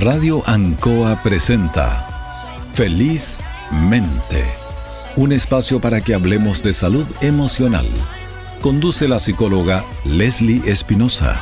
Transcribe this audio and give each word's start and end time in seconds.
Radio 0.00 0.42
Ancoa 0.46 1.22
presenta 1.22 2.06
Feliz 2.72 3.42
Mente, 3.70 4.42
un 5.14 5.30
espacio 5.30 5.78
para 5.78 6.00
que 6.00 6.14
hablemos 6.14 6.62
de 6.62 6.72
salud 6.72 7.04
emocional. 7.20 7.84
Conduce 8.62 9.06
la 9.08 9.20
psicóloga 9.20 9.84
Leslie 10.06 10.62
Espinosa. 10.64 11.38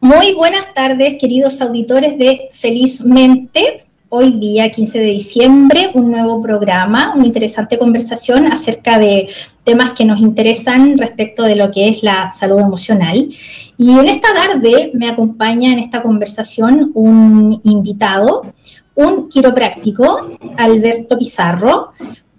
Muy 0.00 0.34
buenas 0.34 0.74
tardes, 0.74 1.14
queridos 1.20 1.60
auditores 1.60 2.18
de 2.18 2.48
Felizmente 2.52 3.81
hoy 4.14 4.32
día, 4.32 4.70
15 4.70 4.98
de 4.98 5.06
diciembre, 5.06 5.90
un 5.94 6.10
nuevo 6.10 6.42
programa, 6.42 7.14
una 7.16 7.24
interesante 7.24 7.78
conversación 7.78 8.44
acerca 8.44 8.98
de 8.98 9.26
temas 9.64 9.92
que 9.92 10.04
nos 10.04 10.20
interesan 10.20 10.98
respecto 10.98 11.44
de 11.44 11.56
lo 11.56 11.70
que 11.70 11.88
es 11.88 12.02
la 12.02 12.30
salud 12.30 12.60
emocional. 12.60 13.30
Y 13.78 13.98
en 13.98 14.06
esta 14.06 14.34
tarde 14.34 14.90
me 14.92 15.08
acompaña 15.08 15.72
en 15.72 15.78
esta 15.78 16.02
conversación 16.02 16.92
un 16.92 17.58
invitado, 17.64 18.52
un 18.94 19.30
quiropráctico, 19.30 20.36
Alberto 20.58 21.16
Pizarro. 21.16 21.92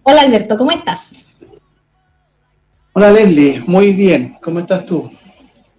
Hola 0.03 0.21
Alberto, 0.21 0.55
¿cómo 0.55 0.69
estás? 0.69 1.25
Hola 2.93 3.11
Leslie, 3.11 3.63
muy 3.65 3.93
bien, 3.93 4.37
¿cómo 4.43 4.59
estás 4.59 4.85
tú? 4.85 5.09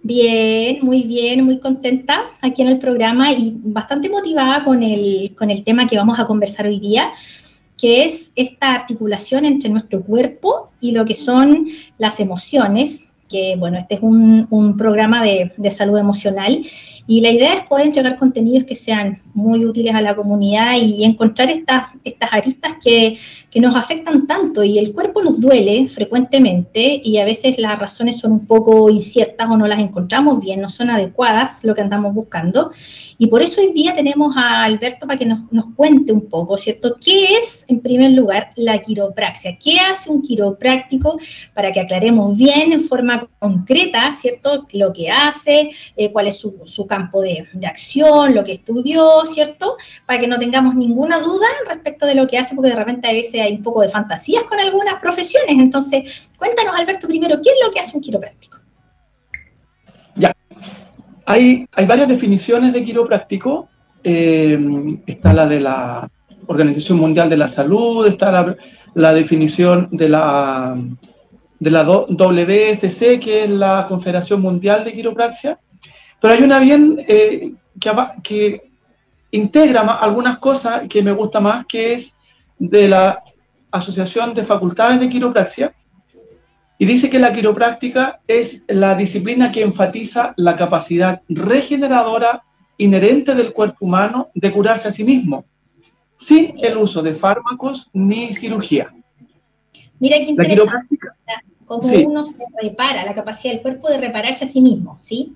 Bien, 0.07 0.85
muy 0.85 1.01
bien, 1.01 1.43
muy 1.43 1.59
contenta 1.59 2.25
aquí 2.39 2.61
en 2.61 2.67
el 2.67 2.77
programa 2.77 3.31
y 3.31 3.55
bastante 3.63 4.07
motivada 4.07 4.63
con 4.63 4.83
el, 4.83 5.33
con 5.35 5.49
el 5.49 5.63
tema 5.63 5.87
que 5.87 5.97
vamos 5.97 6.19
a 6.19 6.27
conversar 6.27 6.67
hoy 6.67 6.79
día, 6.79 7.11
que 7.75 8.05
es 8.05 8.31
esta 8.35 8.75
articulación 8.75 9.45
entre 9.45 9.71
nuestro 9.71 10.03
cuerpo 10.03 10.69
y 10.79 10.91
lo 10.91 11.05
que 11.05 11.15
son 11.15 11.65
las 11.97 12.19
emociones, 12.19 13.14
que 13.27 13.55
bueno, 13.57 13.77
este 13.77 13.95
es 13.95 14.01
un, 14.01 14.47
un 14.49 14.77
programa 14.77 15.23
de, 15.23 15.53
de 15.57 15.71
salud 15.71 15.97
emocional 15.97 16.63
y 17.07 17.21
la 17.21 17.29
idea 17.29 17.53
es 17.53 17.61
poder 17.67 17.85
entregar 17.85 18.15
contenidos 18.15 18.63
que 18.63 18.73
sean 18.73 19.21
muy 19.35 19.63
útiles 19.63 19.93
a 19.93 20.01
la 20.01 20.15
comunidad 20.15 20.75
y 20.75 21.03
encontrar 21.03 21.51
estas, 21.51 21.89
estas 22.03 22.33
aristas 22.33 22.73
que, 22.83 23.17
que, 23.51 23.59
nos 23.59 23.75
afectan 23.75 24.25
tanto. 24.25 24.63
Y 24.63 24.79
el 24.79 24.91
cuerpo 24.91 25.21
nos 25.21 25.39
duele 25.39 25.87
frecuentemente 25.87 27.01
y 27.03 27.17
a 27.17 27.25
veces 27.25 27.59
las 27.59 27.77
razones 27.77 28.17
son 28.17 28.31
un 28.31 28.47
poco 28.47 28.89
inciertas 28.89 29.47
o 29.49 29.57
no 29.57 29.67
las 29.67 29.79
encontramos 29.79 30.39
bien, 30.39 30.61
no 30.61 30.69
son 30.69 30.89
adecuadas 30.89 31.63
lo 31.63 31.75
que 31.75 31.81
andamos 31.81 32.15
buscando. 32.15 32.71
Y 33.19 33.27
por 33.27 33.43
eso 33.43 33.61
hoy 33.61 33.71
día 33.73 33.93
tenemos 33.93 34.35
a 34.35 34.63
Alberto 34.63 35.05
para 35.05 35.19
que 35.19 35.25
nos, 35.25 35.51
nos 35.51 35.67
cuente 35.75 36.11
un 36.11 36.27
poco, 36.27 36.57
¿cierto? 36.57 36.95
¿Qué 36.99 37.37
es, 37.37 37.65
en 37.67 37.81
primer 37.81 38.13
lugar, 38.13 38.51
la 38.55 38.79
quiropraxia? 38.79 39.57
¿Qué 39.59 39.79
hace 39.79 40.09
un 40.09 40.23
quiropráctico 40.23 41.19
para 41.53 41.71
que 41.71 41.81
aclaremos 41.81 42.35
bien 42.37 42.71
en 42.71 42.81
forma 42.81 43.14
concreta, 43.39 44.13
¿cierto? 44.13 44.65
Lo 44.73 44.93
que 44.93 45.09
hace, 45.09 45.69
eh, 45.95 46.11
cuál 46.11 46.27
es 46.27 46.37
su, 46.37 46.87
campo 46.87 47.21
de, 47.21 47.45
de, 47.53 47.67
acción, 47.67 48.33
lo 48.33 48.43
que 48.43 48.53
estudió, 48.53 49.25
¿cierto? 49.25 49.77
Para 50.05 50.19
que 50.19 50.27
no 50.27 50.37
tengamos 50.37 50.75
ninguna 50.75 51.19
duda 51.19 51.47
respecto 51.67 52.05
de 52.05 52.15
lo 52.15 52.27
que 52.27 52.37
hace, 52.37 52.55
porque 52.55 52.69
de 52.69 52.75
repente 52.75 53.07
a 53.07 53.13
veces 53.13 53.41
hay 53.41 53.53
un 53.55 53.63
poco 53.63 53.81
de 53.81 53.89
fantasías 53.89 54.43
con 54.43 54.59
algunas 54.59 54.99
profesiones. 55.01 55.51
Entonces, 55.51 56.31
cuéntanos, 56.37 56.75
Alberto, 56.75 57.07
primero, 57.07 57.41
¿qué 57.41 57.49
es 57.49 57.57
lo 57.65 57.71
que 57.71 57.79
hace 57.79 57.95
un 57.97 58.03
quiropráctico? 58.03 58.59
Ya, 60.15 60.33
hay, 61.25 61.67
hay 61.73 61.85
varias 61.85 62.07
definiciones 62.07 62.73
de 62.73 62.83
quiropráctico. 62.83 63.67
Eh, 64.03 64.57
está 65.07 65.33
la 65.33 65.47
de 65.47 65.59
la 65.59 66.09
Organización 66.47 66.99
Mundial 66.99 67.29
de 67.29 67.37
la 67.37 67.47
Salud, 67.47 68.05
está 68.07 68.31
la, 68.31 68.55
la 68.93 69.13
definición 69.13 69.89
de 69.91 70.09
la 70.09 70.77
de 71.59 71.71
la 71.71 71.83
WFC, 71.83 73.19
que 73.19 73.43
es 73.43 73.49
la 73.49 73.85
Confederación 73.87 74.41
Mundial 74.41 74.83
de 74.83 74.93
Quiropraxia, 74.93 75.59
pero 76.21 76.33
hay 76.33 76.43
una 76.43 76.59
bien 76.59 77.03
eh, 77.07 77.53
que, 78.23 78.71
integra 79.31 79.81
algunas 79.81 80.37
cosas 80.37 80.83
que 80.87 81.03
me 81.03 81.11
gusta 81.11 81.39
más, 81.41 81.65
que 81.65 81.93
es 81.93 82.13
de 82.57 82.87
la 82.87 83.21
Asociación 83.69 84.33
de 84.33 84.45
Facultades 84.45 84.99
de 84.99 85.09
Quiropraxia, 85.09 85.73
y 86.77 86.85
dice 86.85 87.09
que 87.09 87.19
la 87.19 87.33
quiropráctica 87.33 88.19
es 88.27 88.63
la 88.67 88.95
disciplina 88.95 89.51
que 89.51 89.61
enfatiza 89.61 90.33
la 90.37 90.55
capacidad 90.55 91.21
regeneradora 91.29 92.43
inherente 92.77 93.33
del 93.33 93.53
cuerpo 93.53 93.85
humano 93.85 94.29
de 94.33 94.51
curarse 94.51 94.87
a 94.87 94.91
sí 94.91 95.03
mismo, 95.03 95.45
sin 96.15 96.55
el 96.63 96.77
uso 96.77 97.01
de 97.01 97.15
fármacos 97.15 97.89
ni 97.93 98.33
cirugía. 98.33 98.93
Mira 99.99 100.17
qué 100.17 100.31
interesante 100.31 100.97
cómo 101.65 101.81
sí. 101.81 102.03
uno 102.05 102.25
se 102.25 102.37
repara, 102.61 103.05
la 103.05 103.15
capacidad 103.15 103.53
del 103.53 103.61
cuerpo 103.61 103.89
de 103.89 103.97
repararse 103.97 104.45
a 104.45 104.47
sí 104.47 104.61
mismo, 104.61 104.97
¿sí? 105.01 105.35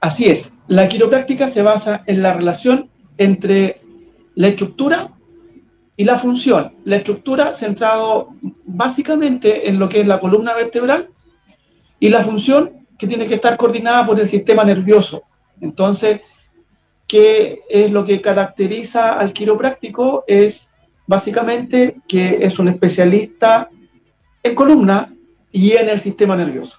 Así 0.00 0.26
es. 0.26 0.52
La 0.66 0.88
quiropráctica 0.88 1.46
se 1.46 1.62
basa 1.62 2.02
en 2.06 2.22
la 2.22 2.32
relación 2.32 2.88
entre 3.18 3.82
la 4.34 4.48
estructura 4.48 5.12
y 5.96 6.04
la 6.04 6.18
función. 6.18 6.72
La 6.84 6.96
estructura 6.96 7.52
centrado 7.52 8.30
básicamente 8.64 9.68
en 9.68 9.78
lo 9.78 9.90
que 9.90 10.00
es 10.00 10.06
la 10.06 10.18
columna 10.18 10.54
vertebral 10.54 11.10
y 11.98 12.08
la 12.08 12.24
función 12.24 12.86
que 12.98 13.06
tiene 13.06 13.26
que 13.26 13.34
estar 13.34 13.58
coordinada 13.58 14.06
por 14.06 14.18
el 14.18 14.26
sistema 14.26 14.64
nervioso. 14.64 15.24
Entonces, 15.60 16.22
¿qué 17.06 17.60
es 17.68 17.92
lo 17.92 18.06
que 18.06 18.22
caracteriza 18.22 19.18
al 19.18 19.34
quiropráctico? 19.34 20.24
Es 20.26 20.69
básicamente 21.10 21.96
que 22.06 22.38
es 22.40 22.60
un 22.60 22.68
especialista 22.68 23.68
en 24.44 24.54
columna 24.54 25.12
y 25.50 25.72
en 25.72 25.88
el 25.88 25.98
sistema 25.98 26.36
nervioso. 26.36 26.78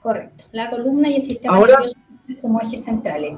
Correcto, 0.00 0.44
la 0.52 0.70
columna 0.70 1.10
y 1.10 1.16
el 1.16 1.22
sistema 1.22 1.54
Ahora, 1.54 1.74
nervioso 1.74 1.98
como 2.40 2.58
ejes 2.62 2.82
centrales. 2.84 3.34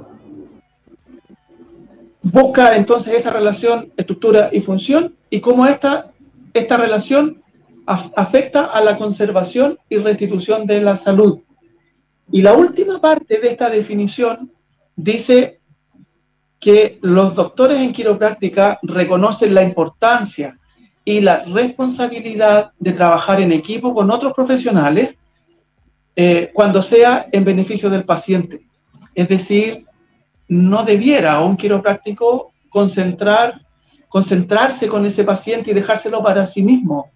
Busca 2.22 2.76
entonces 2.76 3.14
esa 3.14 3.30
relación 3.30 3.92
estructura 3.96 4.48
y 4.52 4.60
función 4.60 5.16
y 5.28 5.40
cómo 5.40 5.66
esta, 5.66 6.12
esta 6.54 6.76
relación 6.76 7.42
af 7.86 8.12
afecta 8.14 8.66
a 8.66 8.80
la 8.82 8.96
conservación 8.96 9.76
y 9.88 9.96
restitución 9.96 10.66
de 10.66 10.82
la 10.82 10.96
salud. 10.96 11.40
Y 12.30 12.42
la 12.42 12.52
última 12.54 13.00
parte 13.00 13.40
de 13.40 13.48
esta 13.48 13.70
definición 13.70 14.52
dice 14.94 15.55
que 16.60 16.98
los 17.02 17.34
doctores 17.34 17.78
en 17.78 17.92
quiropráctica 17.92 18.78
reconocen 18.82 19.54
la 19.54 19.62
importancia 19.62 20.58
y 21.04 21.20
la 21.20 21.44
responsabilidad 21.44 22.72
de 22.78 22.92
trabajar 22.92 23.40
en 23.40 23.52
equipo 23.52 23.94
con 23.94 24.10
otros 24.10 24.32
profesionales 24.32 25.16
eh, 26.16 26.50
cuando 26.52 26.82
sea 26.82 27.26
en 27.30 27.44
beneficio 27.44 27.90
del 27.90 28.04
paciente. 28.04 28.66
Es 29.14 29.28
decir, 29.28 29.84
no 30.48 30.84
debiera 30.84 31.40
un 31.40 31.56
quiropráctico 31.56 32.52
concentrar, 32.68 33.60
concentrarse 34.08 34.88
con 34.88 35.06
ese 35.06 35.24
paciente 35.24 35.70
y 35.70 35.74
dejárselo 35.74 36.22
para 36.22 36.46
sí 36.46 36.62
mismo. 36.62 37.10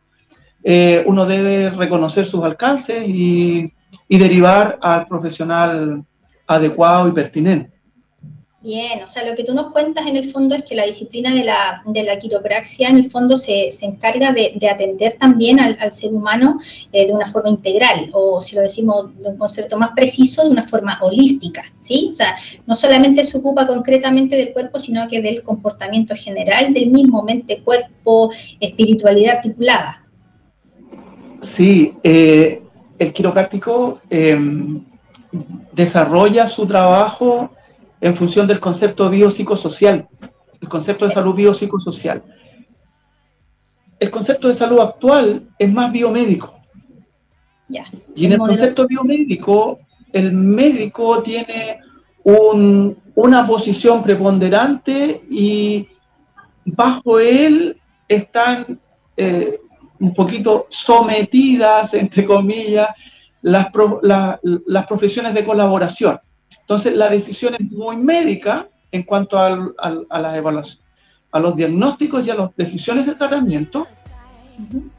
Eh, 0.63 1.03
uno 1.07 1.25
debe 1.25 1.71
reconocer 1.71 2.27
sus 2.27 2.45
alcances 2.45 3.09
y, 3.09 3.73
y 4.07 4.19
derivar 4.19 4.79
al 4.83 5.07
profesional 5.07 6.05
adecuado 6.47 7.09
y 7.09 7.13
pertinente. 7.13 7.80
Bien, 8.63 9.03
o 9.03 9.09
sea, 9.09 9.25
lo 9.25 9.35
que 9.35 9.43
tú 9.43 9.55
nos 9.55 9.69
cuentas 9.69 10.07
en 10.07 10.19
el 10.19 10.31
fondo 10.31 10.55
es 10.55 10.65
que 10.65 10.75
la 10.75 10.85
disciplina 10.85 11.35
de 11.35 11.45
la, 11.45 11.83
de 11.87 12.03
la 12.03 12.19
quiropraxia 12.19 12.91
en 12.91 12.99
el 12.99 13.11
fondo 13.11 13.39
se, 13.39 13.71
se 13.71 13.87
encarga 13.87 14.33
de, 14.33 14.53
de, 14.55 14.69
atender 14.69 15.15
también 15.15 15.59
al, 15.59 15.79
al 15.81 15.93
ser 15.93 16.13
humano 16.13 16.61
eh, 16.93 17.07
de 17.07 17.13
una 17.15 17.25
forma 17.25 17.49
integral, 17.49 18.11
o 18.13 18.39
si 18.43 18.57
lo 18.57 18.61
decimos 18.61 19.17
de 19.17 19.31
un 19.31 19.39
concepto 19.39 19.79
más 19.79 19.93
preciso, 19.97 20.45
de 20.45 20.51
una 20.51 20.63
forma 20.63 20.99
holística, 21.01 21.63
¿sí? 21.79 22.11
O 22.13 22.15
sea, 22.15 22.37
no 22.67 22.75
solamente 22.75 23.25
se 23.25 23.39
ocupa 23.39 23.67
concretamente 23.67 24.37
del 24.37 24.53
cuerpo, 24.53 24.79
sino 24.79 25.09
que 25.09 25.23
del 25.23 25.43
comportamiento 25.43 26.15
general 26.15 26.75
del 26.75 26.91
mismo 26.91 27.23
mente, 27.23 27.63
cuerpo, 27.63 28.31
espiritualidad 28.61 29.37
articulada. 29.37 30.07
Sí, 31.41 31.95
eh, 32.03 32.63
el 32.99 33.13
quiropráctico 33.15 34.03
eh, 34.11 34.39
desarrolla 35.73 36.47
su 36.47 36.67
trabajo 36.67 37.53
en 38.01 38.15
función 38.15 38.47
del 38.47 38.61
concepto 38.61 39.09
biopsicosocial, 39.11 40.09
el 40.61 40.69
concepto 40.69 41.05
de 41.05 41.11
salud 41.13 41.35
biopsicosocial. 41.35 42.23
El 43.99 44.11
concepto 44.11 44.49
de 44.49 44.55
salud 44.55 44.81
actual 44.81 45.49
es 45.59 45.73
más 45.73 45.93
biomédico. 45.93 46.55
Y 48.15 48.25
en 48.25 48.33
el, 48.33 48.33
el 48.33 48.39
concepto 48.39 48.87
biomédico, 48.87 49.81
el 50.13 50.33
médico 50.33 51.23
tiene 51.23 51.81
un, 52.25 52.97
una 53.15 53.47
posición 53.47 54.03
preponderante 54.03 55.23
y 55.31 55.89
bajo 56.65 57.19
él 57.19 57.81
están 58.09 58.81
eh, 59.17 59.61
un 59.99 60.15
poquito 60.15 60.67
sometidas, 60.71 61.95
entre 61.95 62.25
comillas, 62.25 62.89
las, 63.43 63.71
pro, 63.71 64.01
la, 64.03 64.41
las 64.43 64.87
profesiones 64.87 65.35
de 65.35 65.45
colaboración. 65.45 66.19
Entonces, 66.71 66.97
la 66.97 67.09
decisión 67.09 67.57
es 67.59 67.69
muy 67.73 67.97
médica 67.97 68.69
en 68.93 69.03
cuanto 69.03 69.41
al, 69.41 69.75
al, 69.77 70.07
a 70.09 70.21
las 70.21 70.37
evaluaciones, 70.37 70.85
a 71.33 71.41
los 71.41 71.57
diagnósticos 71.57 72.25
y 72.25 72.31
a 72.31 72.37
las 72.37 72.55
decisiones 72.55 73.07
de 73.07 73.17
tratamiento, 73.17 73.89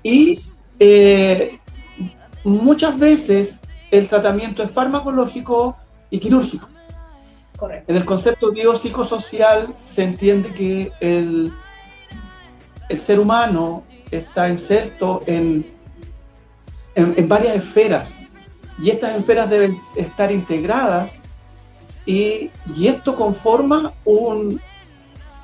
Y 0.03 0.41
eh, 0.79 1.57
muchas 2.43 2.99
veces 2.99 3.61
el 3.89 4.09
tratamiento 4.09 4.63
es 4.63 4.71
farmacológico 4.71 5.77
y 6.09 6.19
quirúrgico. 6.19 6.67
En 7.87 7.95
el 7.95 8.03
concepto 8.03 8.51
biopsicosocial 8.51 9.73
se 9.85 10.03
entiende 10.03 10.53
que 10.53 10.91
el, 10.99 11.53
el 12.89 12.99
ser 12.99 13.17
humano 13.17 13.85
está 14.11 14.49
inserto 14.49 15.23
en, 15.25 15.65
en, 16.95 17.29
varias 17.29 17.55
esferas 17.55 18.19
y 18.77 18.89
estas 18.89 19.15
esferas 19.15 19.49
deben 19.49 19.79
estar 19.95 20.33
integradas 20.33 21.20
y, 22.05 22.49
y 22.75 22.87
esto 22.87 23.15
conforma 23.15 23.93
un, 24.05 24.59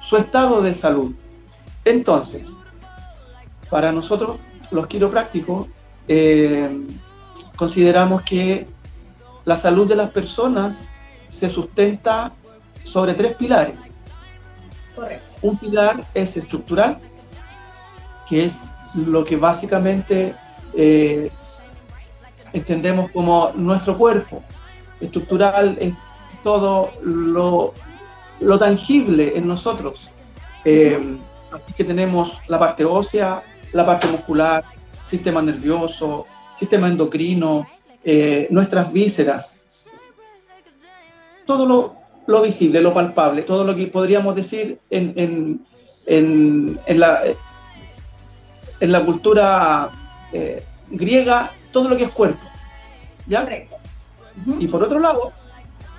su 0.02 0.18
estado 0.18 0.62
de 0.62 0.74
salud. 0.74 1.14
Entonces, 1.86 2.52
para 3.70 3.92
nosotros 3.92 4.38
los 4.72 4.88
quiroprácticos, 4.88 5.68
eh, 6.08 6.70
consideramos 7.56 8.24
que 8.24 8.68
la 9.46 9.56
salud 9.56 9.88
de 9.88 9.96
las 9.96 10.12
personas 10.12 10.80
se 11.30 11.50
sustenta 11.50 12.32
sobre 12.84 13.14
tres 13.14 13.36
pilares. 13.36 13.78
Correcto. 14.96 15.26
Un 15.42 15.58
pilar 15.58 16.04
es 16.14 16.36
estructural, 16.36 16.98
que 18.28 18.46
es 18.46 18.58
lo 18.96 19.24
que 19.24 19.36
básicamente 19.38 20.34
eh, 20.74 21.32
entendemos 22.52 23.12
como 23.12 23.52
nuestro 23.56 23.98
cuerpo. 23.98 24.42
Estructural 25.00 25.78
es 25.80 25.94
todo 26.44 26.92
lo, 27.04 27.74
tangible 28.60 29.38
en 29.38 29.48
nosotros. 29.48 30.10
Eh, 30.66 31.18
así 31.52 31.74
que 31.74 31.84
tenemos 31.84 32.40
la 32.48 32.60
parte 32.60 32.86
ósea, 32.86 33.42
la 33.74 33.86
parte 33.86 34.08
muscular, 34.08 34.64
sistema 35.04 35.42
nervioso, 35.42 36.26
sistema 36.56 36.88
endocrino, 36.88 37.68
eh, 38.04 38.48
nuestras 38.52 38.92
vísceras, 38.92 39.56
todo 41.46 41.96
lo, 42.26 42.42
visible, 42.42 42.82
lo 42.82 42.94
palpable, 42.94 43.44
todo 43.44 43.64
lo 43.64 43.76
que 43.76 43.88
podríamos 43.88 44.36
decir 44.36 44.80
en, 44.90 45.62
la, 46.88 47.24
en 48.80 48.92
la 48.92 49.06
cultura 49.06 49.90
eh, 50.34 50.64
griega, 50.90 51.52
todo 51.72 51.90
lo 51.90 51.98
que 51.98 52.06
es 52.06 52.12
cuerpo. 52.12 52.46
¿ya? 53.28 53.42
Correcto. 53.42 53.78
Y 54.60 54.68
por 54.68 54.84
otro 54.84 55.00
lado, 55.00 55.32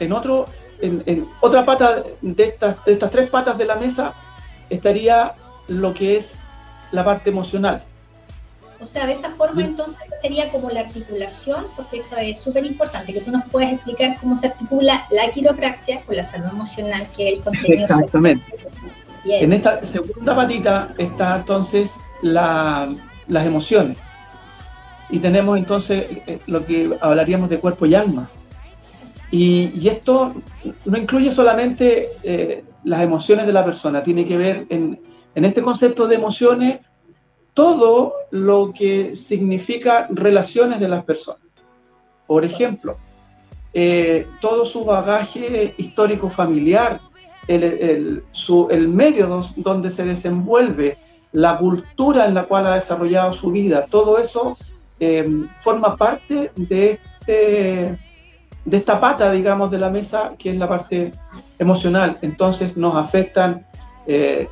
en, 0.01 0.13
otro, 0.13 0.47
en, 0.81 1.29
otra 1.41 1.65
pata 1.65 2.03
de 2.21 2.45
estas, 2.45 2.85
de 2.85 2.93
estas 2.93 3.11
tres 3.11 3.31
patas 3.31 3.59
de 3.59 3.65
la 3.65 3.77
mesa 3.77 4.15
estaría 4.71 5.35
lo 5.69 5.95
que 5.95 6.17
es 6.17 6.33
la 6.93 7.05
parte 7.05 7.31
emocional. 7.31 7.83
O 8.81 8.85
sea, 8.85 9.07
de 9.07 9.13
esa 9.13 9.31
forma 9.31 9.65
entonces 9.65 9.99
sería 10.23 10.51
como 10.51 10.71
la 10.71 10.81
articulación, 10.81 11.65
porque 11.77 11.99
eso 11.99 12.17
es 12.17 12.41
súper 12.41 12.65
importante, 12.65 13.13
que 13.13 13.21
tú 13.21 13.33
nos 13.33 13.45
puedas 13.47 13.73
explicar 13.73 14.17
cómo 14.21 14.37
se 14.37 14.47
articula 14.47 15.05
la 15.11 15.31
quiropraxia 15.33 16.01
con 16.03 16.17
la 16.17 16.23
salud 16.23 16.49
emocional, 16.49 17.09
que 17.17 17.29
es 17.29 17.39
el 17.39 17.45
contenido. 17.45 17.83
Exactamente. 17.83 18.45
En 19.25 19.53
esta 19.53 19.85
segunda 19.85 20.35
patita 20.35 20.95
está 20.97 21.37
entonces 21.37 21.95
las 22.23 22.97
emociones. 23.29 23.99
Y 25.11 25.19
tenemos 25.19 25.59
entonces 25.59 26.07
eh, 26.27 26.39
lo 26.47 26.65
que 26.65 26.97
hablaríamos 27.01 27.51
de 27.51 27.59
cuerpo 27.59 27.87
y 27.87 27.95
alma. 27.95 28.31
Y, 29.31 29.87
esto 29.89 30.35
no 30.85 30.97
incluye 30.97 31.31
solamente 31.33 32.11
eh, 32.23 32.65
las 32.85 33.03
emociones 33.03 33.47
de 33.47 33.53
la 33.53 33.65
persona, 33.65 34.03
tiene 34.03 34.25
que 34.25 34.37
ver 34.37 34.67
en, 34.71 35.01
en 35.35 35.45
este 35.45 35.63
concepto 35.63 36.07
de 36.07 36.17
emociones 36.17 36.81
todo 37.55 38.15
lo 38.31 38.73
que 38.73 39.17
significa 39.17 40.07
relaciones 40.11 40.79
de 40.79 40.89
las 40.89 41.05
personas. 41.05 41.43
Por 42.27 42.45
ejemplo, 42.45 42.97
eh, 43.75 44.27
todo 44.41 44.65
su 44.65 44.85
bagaje 44.85 45.75
histórico 45.77 46.31
familiar, 46.31 47.01
el, 47.47 48.23
medio 48.89 49.43
donde 49.57 49.91
se 49.91 50.05
desenvuelve, 50.05 50.99
la 51.33 51.59
cultura 51.59 52.27
en 52.27 52.35
la 52.35 52.45
cual 52.45 52.67
ha 52.67 52.75
desarrollado 52.75 53.33
su 53.35 53.51
vida, 53.51 53.87
todo 53.91 54.19
eso 54.19 54.57
eh, 55.01 55.29
forma 55.57 55.97
parte 55.97 56.51
de, 56.57 56.99
este, 57.21 57.99
de 58.69 58.77
esta 58.77 59.01
pata, 59.01 59.31
digamos, 59.31 59.71
de 59.71 59.79
la 59.79 59.91
mesa, 59.91 60.33
que 60.39 60.51
es 60.51 60.57
la 60.57 60.69
parte 60.69 61.13
emocional. 61.59 62.19
Entonces 62.23 62.77
nos 62.77 62.95
afectan 62.95 63.67
eh, 64.07 64.49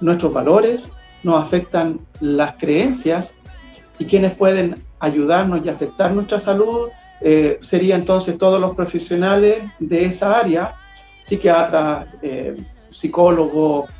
nuestros 0.00 0.32
valores, 0.32 0.90
nos 1.22 1.42
afectan 1.42 2.00
las 2.20 2.56
creencias 2.56 3.34
y 3.98 4.04
quienes 4.04 4.34
pueden 4.34 4.84
ayudarnos 5.00 5.64
y 5.64 5.68
afectar 5.68 6.12
nuestra 6.12 6.38
salud 6.38 6.88
eh, 7.20 7.58
serían 7.60 8.00
entonces 8.00 8.38
todos 8.38 8.60
los 8.60 8.76
profesionales 8.76 9.64
de 9.80 10.04
esa 10.04 10.38
área, 10.38 10.74
psiquiatras, 11.22 12.06
eh, 12.22 12.56
psicólogos, 12.88 13.90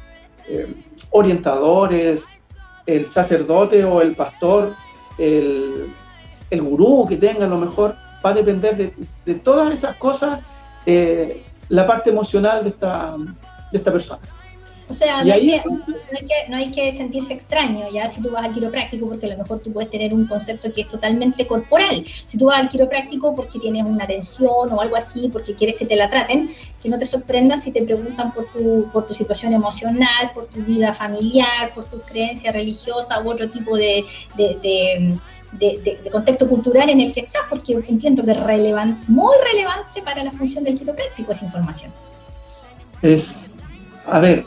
eh, 0.48 0.72
orientadores, 1.10 2.24
el 2.86 3.06
sacerdote 3.06 3.84
o 3.84 4.00
el 4.00 4.14
pastor, 4.14 4.74
el, 5.18 5.92
el 6.50 6.62
gurú 6.62 7.06
que 7.08 7.16
tenga 7.16 7.46
a 7.46 7.48
lo 7.48 7.58
mejor, 7.58 7.96
va 8.28 8.32
a 8.32 8.34
depender 8.34 8.94
de, 9.24 9.34
todas 9.34 9.72
esas 9.72 9.96
cosas 9.96 10.40
la 11.68 11.86
parte 11.86 12.10
emocional 12.10 12.62
de 12.64 12.70
esta, 12.70 13.16
de 13.72 13.78
esta 13.78 13.92
persona. 13.92 14.20
O 14.90 14.94
sea, 14.94 15.22
no 15.22 15.34
hay, 15.34 15.46
que, 15.46 15.62
no, 16.48 16.56
hay 16.56 16.70
que, 16.70 16.92
sentirse 16.92 17.34
extraño 17.34 17.90
ya 17.92 18.08
si 18.08 18.22
tú 18.22 18.30
vas 18.30 18.44
al 18.44 18.54
quiropráctico 18.54 19.06
porque 19.06 19.26
a 19.26 19.30
lo 19.30 19.38
mejor 19.38 19.60
tú 19.60 19.70
puedes 19.70 19.90
tener 19.90 20.14
un 20.14 20.26
concepto 20.26 20.72
que 20.72 20.80
es 20.82 20.88
totalmente 20.88 21.46
corporal. 21.46 22.02
Si 22.06 22.38
tú 22.38 22.46
vas 22.46 22.58
al 22.58 22.70
quiropráctico 22.70 23.34
porque 23.34 23.58
tienes 23.58 23.82
una 23.82 24.06
tensión 24.06 24.72
o 24.72 24.80
algo 24.80 24.96
así, 24.96 25.28
porque 25.28 25.54
quieres 25.54 25.76
que 25.76 25.84
te 25.84 25.94
la 25.94 26.08
traten, 26.08 26.50
que 26.82 26.88
no 26.88 26.98
te 26.98 27.04
sorprendas 27.04 27.64
si 27.64 27.70
te 27.70 27.82
preguntan 27.82 28.32
por 28.32 28.50
tu, 28.50 28.88
por 28.90 29.06
tu 29.06 29.12
situación 29.12 29.52
emocional, 29.52 30.30
por 30.32 30.46
tu 30.46 30.60
vida 30.62 30.92
familiar, 30.94 31.74
por 31.74 31.84
tu 31.84 32.00
creencia 32.00 32.50
religiosa 32.50 33.20
u 33.22 33.30
otro 33.30 33.50
tipo 33.50 33.76
de, 33.76 34.04
de, 34.36 35.18
de 35.52 36.10
contexto 36.10 36.48
cultural 36.48 36.88
en 36.88 37.00
el 37.00 37.12
que 37.12 37.20
estás, 37.20 37.42
porque 37.50 37.74
entiendo 37.88 38.24
que 38.24 38.30
es 38.30 38.40
relevante, 38.40 39.04
muy 39.08 39.34
relevante 39.52 40.00
para 40.02 40.24
la 40.24 40.32
función 40.32 40.64
del 40.64 40.78
quiropráctico 40.78 41.32
esa 41.32 41.44
información. 41.44 41.92
Es, 43.02 43.44
a 44.06 44.18
ver, 44.18 44.46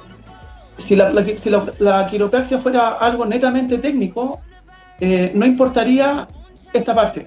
si 0.82 0.96
la, 0.96 2.08
quiropraxia 2.10 2.60
fuera 2.60 2.94
algo 2.94 3.26
netamente 3.26 3.78
técnico, 3.78 4.40
eh, 5.00 5.32
no 5.34 5.46
importaría 5.46 6.28
esta 6.74 6.94
parte. 6.94 7.26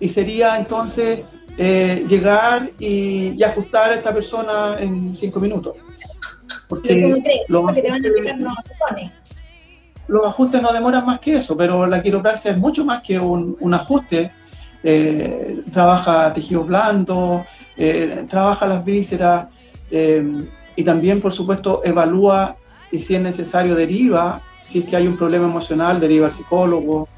Y 0.00 0.08
sería 0.08 0.56
entonces 0.56 1.20
eh, 1.56 2.04
llegar 2.08 2.70
y, 2.78 3.42
ajustar 3.42 3.92
a 3.92 3.94
esta 3.94 4.12
persona 4.12 4.76
en 4.78 5.16
cinco 5.16 5.40
minutos. 5.40 5.76
Porque 6.68 7.44
los, 7.48 7.64
ajustes, 10.26 10.60
no 10.60 10.72
demoran 10.72 11.06
más 11.06 11.20
que 11.20 11.36
eso, 11.36 11.56
pero 11.56 11.86
la 11.86 12.02
quiropraxia 12.02 12.50
es 12.50 12.58
mucho 12.58 12.84
más 12.84 13.02
que 13.02 13.18
un, 13.18 13.74
ajuste. 13.74 14.30
Eh, 14.86 15.62
trabaja 15.72 16.30
tejidos 16.34 16.66
blandos, 16.66 17.46
trabaja 18.28 18.66
las 18.66 18.84
vísceras 18.84 19.46
y 20.76 20.84
también, 20.84 21.22
por 21.22 21.32
supuesto, 21.32 21.80
evalúa 21.84 22.56
y 22.94 23.00
si 23.00 23.16
es 23.16 23.20
necesario 23.20 23.74
deriva, 23.74 24.40
si 24.60 24.78
es 24.78 24.84
que 24.84 24.94
hay 24.94 25.08
un 25.08 25.16
problema 25.16 25.46
emocional, 25.46 25.98
deriva 25.98 26.26
al 26.26 26.32
psicólogo 26.32 27.08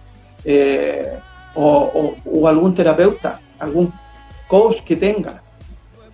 eh, 0.43 1.19
o, 1.55 2.15
algún 2.49 2.75
terapeuta, 2.75 3.41
algún 3.59 3.93
coach 4.49 4.83
que 4.85 4.97
tenga, 4.97 5.43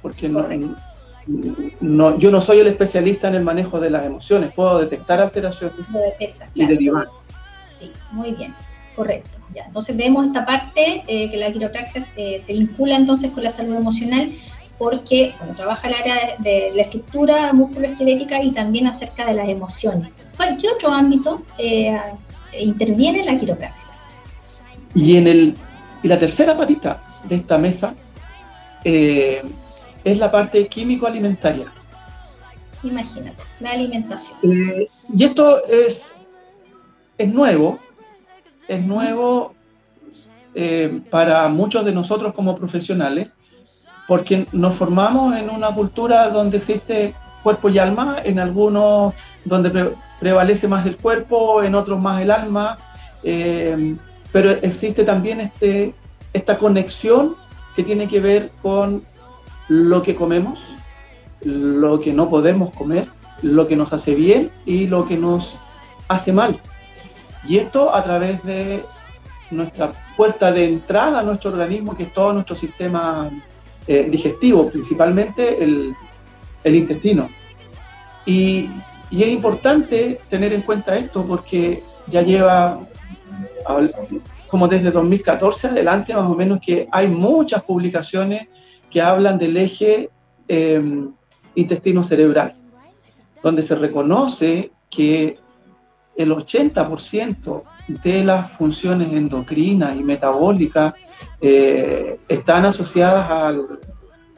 porque 0.01 0.29
no, 0.29 2.19
yo 2.19 2.31
no 2.33 2.41
soy 2.41 2.59
el 2.59 2.67
especialista 2.67 3.29
en 3.29 3.37
el 3.37 3.45
manejo 3.45 3.79
de 3.79 3.91
las 3.91 4.05
emociones, 4.05 4.53
puedo 4.53 4.81
detectar 4.81 5.21
alteraciones 5.21 5.77
y 6.55 6.67
derivar. 6.67 7.07
Sí, 7.71 7.93
muy 8.11 8.33
bien, 8.33 8.53
correcto. 8.97 9.39
Ya, 9.55 9.67
entonces 9.67 9.97
vemos 9.97 10.27
esta 10.27 10.45
parte 10.45 11.05
eh, 11.07 11.31
que 11.31 11.37
la 11.37 11.53
quiropraxia 11.53 12.05
eh, 12.17 12.41
se 12.41 12.53
vincula 12.53 12.97
entonces 12.97 13.31
con 13.31 13.45
la 13.45 13.51
salud 13.51 13.77
emocional 13.77 14.33
porque 14.83 15.33
bueno, 15.39 15.55
trabaja 15.55 15.87
el 15.87 15.95
área 15.95 16.15
de, 16.41 16.73
la 16.75 16.83
estructura 16.83 17.53
musculoesquelética 17.53 18.43
y 18.43 18.51
también 18.51 18.89
acerca 18.89 19.25
de 19.27 19.35
las 19.35 19.49
emociones. 19.49 20.11
¿Qué 20.61 20.69
otro 20.69 20.91
ámbito 20.91 21.45
eh, 21.57 21.97
interviene 22.61 23.21
en 23.21 23.27
la 23.27 23.39
quiropraxia? 23.39 23.93
Y, 24.93 25.19
en 25.19 25.29
el, 25.29 25.55
y 26.03 26.09
la 26.09 26.19
tercera 26.19 26.57
patita 26.57 27.01
de 27.29 27.37
esta 27.37 27.59
mesa 27.59 27.95
eh, 28.83 29.43
es 30.03 30.19
la 30.19 30.33
parte 30.33 30.67
químico-alimentaria. 30.67 31.67
Imagínate, 32.83 33.41
la 33.61 33.71
alimentación. 33.71 34.37
Eh, 34.43 34.89
y 35.17 35.25
esto 35.25 35.65
es, 35.69 36.13
es 37.19 37.29
nuevo, 37.29 37.79
es 38.67 38.85
nuevo 38.85 39.55
para 41.09 41.47
muchos 41.49 41.85
de 41.85 41.93
nosotros 41.93 42.35
como 42.35 42.57
profesionales, 42.57 43.29
porque 44.07 44.47
nos 44.53 44.75
formamos 44.75 45.37
en 45.37 45.51
una 45.51 45.75
cultura 45.75 46.29
donde 46.29 46.59
existe 46.59 47.15
cuerpo 47.43 47.69
y 47.69 47.79
alma, 47.79 48.17
en 48.25 48.39
algunos 48.39 49.15
donde 49.45 49.95
prevalece 50.21 50.69
más 50.69 50.87
el 50.87 50.97
cuerpo, 50.97 51.63
en 51.63 51.75
otros 51.75 52.01
más 52.01 52.23
el 52.23 52.31
alma, 52.31 52.79
eh, 53.23 53.97
pero 54.33 54.51
existe 54.51 55.05
también 55.05 55.41
este, 55.41 55.95
esta 56.33 56.59
conexión 56.59 57.35
que 57.75 57.83
tiene 57.83 58.09
que 58.09 58.21
ver 58.21 58.51
con 58.63 59.03
lo 59.69 60.03
que 60.03 60.15
comemos, 60.15 60.59
lo 61.43 62.01
que 62.01 62.13
no 62.13 62.29
podemos 62.29 62.73
comer, 62.75 63.09
lo 63.43 63.67
que 63.67 63.77
nos 63.77 63.93
hace 63.93 64.15
bien 64.15 64.51
y 64.65 64.87
lo 64.87 65.07
que 65.07 65.17
nos 65.17 65.57
hace 66.09 66.33
mal. 66.33 66.59
Y 67.45 67.59
esto 67.59 67.95
a 67.95 68.05
través 68.05 68.43
de 68.45 68.85
nuestra 69.51 69.91
puerta 70.17 70.53
de 70.53 70.65
entrada 70.65 71.21
a 71.21 71.23
nuestro 71.23 71.51
organismo, 71.51 71.97
que 71.97 72.05
es 72.05 72.13
todo 72.13 72.33
nuestro 72.33 72.55
sistema 72.55 73.31
eh, 73.87 74.09
digestivo, 74.11 74.69
principalmente 74.71 75.63
el, 75.63 75.95
intestino. 76.65 77.29
Y, 78.25 78.71
y, 79.11 79.23
es 79.23 79.29
importante 79.29 80.21
tener 80.29 80.53
en 80.53 80.63
cuenta 80.63 80.97
esto 80.97 81.25
porque 81.25 81.83
ya 82.07 82.23
lleva 82.23 82.81
como 84.47 84.69
desde 84.69 84.91
2014 84.91 85.69
adelante 85.69 86.15
más 86.15 86.31
o 86.31 86.35
menos 86.35 86.61
que 86.61 86.87
hay 86.93 87.09
muchas 87.09 87.63
publicaciones 87.63 88.49
que 88.91 89.01
hablan 89.01 89.39
del 89.39 89.57
eje 89.57 90.11
em, 90.47 91.11
intestino 91.55 92.05
cerebral, 92.05 92.55
donde 93.43 93.63
se 93.63 93.75
reconoce 93.75 94.71
que 94.91 95.39
el 96.17 96.31
80% 96.31 97.63
de 97.89 98.25
las 98.25 98.51
funciones 98.53 99.13
endocrinas 99.13 99.97
y 99.97 100.03
metabólicas 100.05 100.95
eh, 101.41 102.19
están 102.29 102.65
asociadas 102.65 103.31
al, 103.31 103.81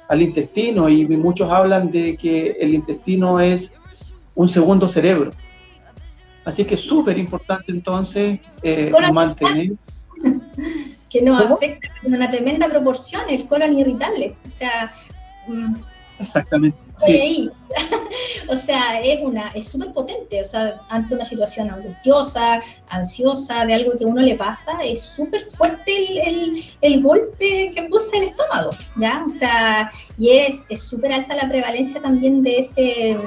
al, 0.09 0.23
intestino 0.23 0.89
y 0.89 1.07
muchos 1.07 1.51
hablan 1.51 1.91
de 1.91 2.17
que 2.17 2.57
el 2.59 2.75
intestino 2.75 3.41
es 3.41 3.73
un 4.35 4.49
segundo 4.49 4.89
cerebro. 4.89 5.33
Así 6.45 6.65
que 6.65 6.75
es 6.75 6.81
súper 6.81 7.19
importante 7.19 7.73
entonces 7.73 8.41
eh, 8.63 8.93
mantener... 9.13 9.73
que 11.11 11.23
nos 11.23 11.51
afecta 11.51 11.89
en 12.03 12.15
una 12.15 12.29
tremenda 12.29 12.69
proporción 12.69 13.23
el 13.29 13.47
colon 13.47 13.79
irritable. 13.79 14.35
O 14.45 14.49
sea, 14.49 14.93
mm, 15.47 15.75
Exactamente. 16.19 16.79
Sí. 17.05 17.51
o 18.49 18.57
sea, 18.57 19.01
es 19.01 19.21
una 19.23 19.49
es 19.49 19.69
súper 19.69 19.93
potente, 19.93 20.41
o 20.41 20.45
sea, 20.45 20.81
ante 20.89 21.15
una 21.15 21.25
situación 21.25 21.71
angustiosa, 21.71 22.61
ansiosa, 22.89 23.65
de 23.65 23.75
algo 23.75 23.93
que 23.99 24.05
uno 24.05 24.23
le 24.23 24.37
pasa, 24.37 24.79
es 24.83 25.03
súper 25.03 25.41
fuerte 25.41 26.29
el, 26.29 26.63
el, 26.81 27.03
golpe 27.03 27.71
que 27.75 27.83
puso 27.85 28.11
el 28.15 28.25
estómago, 28.25 28.71
¿ya? 28.97 29.25
O 29.27 29.31
sea, 29.31 29.91
y 30.19 30.31
es 30.31 30.63
súper 30.81 31.13
alta 31.13 31.35
la 31.35 31.49
prevalencia 31.49 32.01
también 32.01 32.43
de, 32.43 32.59
ese, 32.59 33.19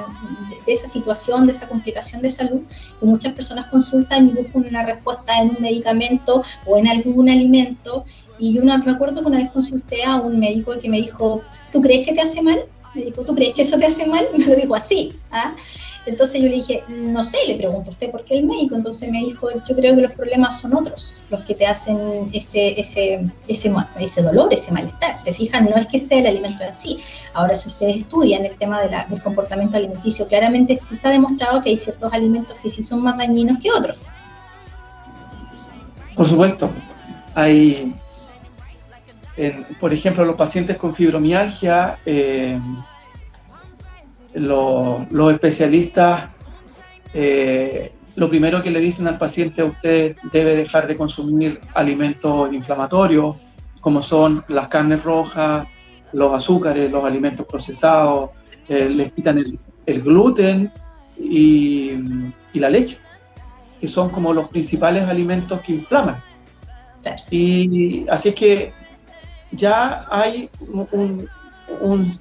de 0.66 0.72
esa 0.72 0.88
situación, 0.88 1.46
de 1.46 1.52
esa 1.52 1.68
complicación 1.68 2.22
de 2.22 2.30
salud, 2.30 2.62
que 2.98 3.06
muchas 3.06 3.34
personas 3.34 3.70
consultan 3.70 4.28
y 4.28 4.32
buscan 4.32 4.66
una 4.66 4.84
respuesta 4.84 5.38
en 5.40 5.50
un 5.50 5.60
medicamento 5.60 6.42
o 6.66 6.78
en 6.78 6.88
algún 6.88 7.28
alimento. 7.28 8.04
Y 8.38 8.54
yo 8.54 8.62
me 8.62 8.72
acuerdo 8.72 9.20
que 9.20 9.28
una 9.28 9.38
vez 9.38 9.50
consulté 9.50 10.04
a 10.04 10.16
un 10.16 10.38
médico 10.38 10.78
que 10.78 10.88
me 10.88 10.98
dijo, 10.98 11.42
¿tú 11.72 11.80
crees 11.80 12.06
que 12.06 12.14
te 12.14 12.20
hace 12.20 12.40
mal? 12.40 12.64
Me 12.94 13.04
dijo, 13.04 13.22
¿tú 13.22 13.34
crees 13.34 13.54
que 13.54 13.62
eso 13.62 13.76
te 13.76 13.86
hace 13.86 14.06
mal? 14.06 14.26
Me 14.36 14.44
lo 14.44 14.56
dijo 14.56 14.74
así. 14.74 15.12
¿ah? 15.30 15.54
Entonces 16.08 16.40
yo 16.40 16.48
le 16.48 16.54
dije, 16.56 16.82
no 16.88 17.22
sé, 17.22 17.36
le 17.46 17.56
pregunto 17.56 17.90
a 17.90 17.92
usted 17.92 18.10
por 18.10 18.24
qué 18.24 18.38
el 18.38 18.46
médico. 18.46 18.74
Entonces 18.74 19.10
me 19.10 19.18
dijo, 19.18 19.48
yo 19.50 19.76
creo 19.76 19.94
que 19.94 20.00
los 20.00 20.12
problemas 20.12 20.58
son 20.58 20.74
otros, 20.74 21.14
los 21.28 21.42
que 21.42 21.54
te 21.54 21.66
hacen 21.66 22.30
ese, 22.32 22.80
ese, 22.80 23.26
ese, 23.46 23.74
ese 23.98 24.22
dolor, 24.22 24.52
ese 24.52 24.72
malestar. 24.72 25.22
Te 25.22 25.34
fijas, 25.34 25.62
no 25.62 25.76
es 25.76 25.86
que 25.86 25.98
sea 25.98 26.20
el 26.20 26.26
alimento 26.26 26.64
en 26.64 26.74
sí. 26.74 26.98
Ahora, 27.34 27.54
si 27.54 27.68
ustedes 27.68 27.98
estudian 27.98 28.46
el 28.46 28.56
tema 28.56 28.80
del 28.80 29.22
comportamiento 29.22 29.76
alimenticio, 29.76 30.26
claramente 30.26 30.78
se 30.82 30.94
está 30.94 31.10
demostrado 31.10 31.62
que 31.62 31.70
hay 31.70 31.76
ciertos 31.76 32.10
alimentos 32.10 32.56
que 32.62 32.70
sí 32.70 32.82
son 32.82 33.02
más 33.02 33.18
dañinos 33.18 33.58
que 33.58 33.70
otros. 33.70 33.98
Por 36.16 36.26
supuesto, 36.26 36.70
hay 37.34 37.92
por 39.78 39.92
ejemplo, 39.92 40.24
los 40.24 40.36
pacientes 40.36 40.76
con 40.76 40.94
fibromialgia, 40.94 41.98
eh, 42.04 42.58
los 44.34 45.32
especialistas, 45.32 46.30
eh, 47.14 47.92
lo 48.16 48.28
primero 48.28 48.62
que 48.62 48.70
le 48.70 48.80
dicen 48.80 49.06
al 49.06 49.16
paciente, 49.16 49.62
usted 49.62 50.16
debe 50.32 50.56
dejar 50.56 50.88
de 50.88 50.96
consumir 50.96 51.60
alimentos 51.74 52.52
inflamatorios, 52.52 53.36
como 53.80 54.02
son 54.02 54.44
las 54.48 54.66
carnes 54.68 55.04
rojas, 55.04 55.68
los 56.12 56.34
azúcares, 56.34 56.90
los 56.90 57.04
alimentos 57.04 57.46
procesados, 57.46 58.30
eh, 58.68 58.88
les 58.90 59.12
quitan 59.12 59.38
el, 59.38 60.02
gluten 60.02 60.72
y, 61.16 61.92
y, 62.52 62.58
la 62.58 62.68
leche, 62.68 62.98
que 63.80 63.86
son 63.86 64.10
como 64.10 64.34
los 64.34 64.48
principales 64.48 65.08
alimentos 65.08 65.60
que 65.60 65.74
inflaman. 65.74 66.16
Y 67.30 68.06
así 68.08 68.30
es 68.30 68.34
que 68.34 68.72
ya 69.52 70.06
hay 70.10 70.50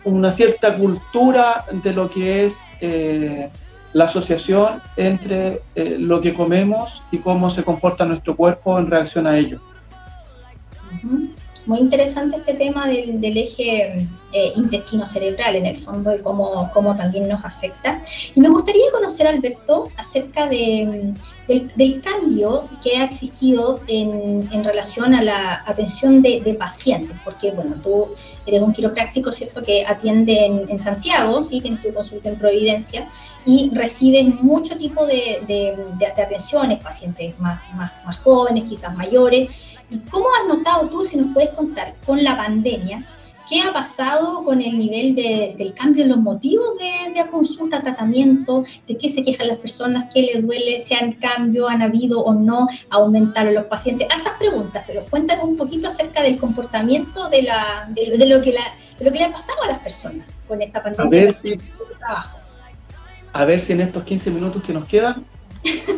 una 0.03 0.31
cierta 0.31 0.75
cultura 0.75 1.65
de 1.72 1.93
lo 1.93 2.10
que 2.10 2.46
es 2.46 2.57
eh, 2.81 3.50
la 3.93 4.05
asociación 4.05 4.81
entre 4.96 5.62
eh, 5.75 5.98
lo 6.00 6.22
que 6.22 6.34
comemos 6.34 7.01
y 7.12 7.17
cómo 7.17 7.50
se 7.50 7.63
comporta 7.63 8.05
nuestro 8.05 8.36
cuerpo 8.36 8.77
en 8.77 8.91
reacción 8.91 9.25
a 9.27 9.38
ello. 9.38 9.60
Muy 11.65 11.79
interesante 11.79 12.38
este 12.38 12.53
tema 12.53 12.88
del, 12.88 13.38
eje 13.38 14.07
eh, 14.34 14.51
intestino 14.55 15.05
cerebral, 15.05 15.55
en 15.55 15.65
el 15.65 15.77
fondo, 15.77 16.13
y 16.13 16.22
cómo, 16.22 16.69
cómo, 16.74 16.96
también 16.96 17.27
nos 17.29 17.43
afecta. 17.46 18.01
Y 18.36 18.41
me 18.41 18.50
gustaría 18.50 18.91
conocer, 18.91 19.25
Alberto, 19.25 19.89
acerca 19.96 20.48
de, 20.48 21.13
del, 21.48 22.01
cambio 22.01 22.67
que 22.84 22.98
ha 22.98 23.05
existido 23.05 23.79
en, 23.88 24.50
en 24.51 24.63
relación 24.63 25.13
a 25.13 25.22
la 25.22 25.63
atención 25.65 26.22
de, 26.22 26.55
pacientes, 26.60 27.15
porque, 27.24 27.51
bueno, 27.51 27.75
tú 27.81 28.10
eres 28.46 28.62
un 28.62 28.74
quiropráctico, 28.74 29.31
¿cierto?, 29.31 29.62
que 29.63 29.86
atiende 29.86 30.46
en, 30.46 30.79
Santiago, 30.79 31.41
¿sí?, 31.41 31.62
tienes 31.62 31.81
tu 31.81 31.93
consulta 31.93 32.29
en 32.29 32.38
Providencia, 32.38 33.10
y 33.46 33.72
recibes 33.74 34.27
mucho 34.41 34.77
tipo 34.77 35.05
de, 35.05 35.75
atenciones, 36.17 36.84
pacientes 36.84 37.39
más, 37.39 37.62
más, 37.75 37.93
más 38.05 38.17
jóvenes, 38.17 38.65
quizás 38.65 38.96
mayores, 38.96 39.77
¿Y 39.89 40.00
cómo 40.00 40.27
has 40.36 40.48
notado 40.48 40.89
tú, 40.89 41.05
si 41.05 41.15
nos 41.15 41.34
puedes 41.34 41.51
contar, 41.51 41.96
con 42.05 42.22
la 42.24 42.36
pandemia, 42.36 43.05
qué 43.50 43.62
ha 43.62 43.72
pasado 43.72 44.44
con 44.44 44.62
el 44.62 44.77
nivel 44.77 45.16
del 45.16 45.74
cambio 45.74 46.04
en 46.04 46.10
los 46.10 46.18
motivos 46.18 46.77
de, 46.77 47.13
de, 47.13 47.30
consulta, 47.30 47.82
tratamiento, 47.82 48.63
de 48.88 48.98
qué 48.98 49.10
se 49.10 49.24
quejan 49.24 49.48
las 49.48 49.58
personas, 49.58 50.06
qué 50.13 50.22
les 50.22 50.46
duele, 50.46 50.80
si 50.80 50.94
han 50.94 51.13
cambio, 51.13 51.68
han 51.68 51.82
habido 51.82 52.22
o 52.22 52.34
no, 52.34 52.68
aumentaron 52.89 53.54
los 53.54 53.66
pacientes? 53.66 54.08
Hartas 54.12 54.34
preguntas, 54.38 54.84
pero 54.86 55.06
cuéntanos 55.06 55.46
un 55.46 55.58
poquito 55.58 55.88
acerca 55.88 56.22
del 56.22 56.38
comportamiento 56.38 57.30
de, 57.30 57.44
la, 57.44 57.89
de, 57.89 58.25
lo, 58.27 58.42
que 58.42 58.54
la, 58.54 58.63
de 59.00 59.06
lo 59.06 59.12
que 59.12 59.20
le 59.20 59.25
ha 59.25 59.32
pasado 59.32 59.63
a 59.63 59.68
las 59.68 59.80
personas 59.80 60.27
con 60.48 60.62
esta 60.62 60.84
pandemia. 60.84 61.06
A 61.06 61.10
ver 61.10 61.39
si, 61.42 61.58
a 63.34 63.46
ver 63.46 63.62
si 63.62 63.74
en 63.74 63.82
estos 63.82 64.04
15 64.04 64.32
minutos 64.32 64.63
que 64.63 64.74
nos 64.74 64.86
quedan 64.86 65.25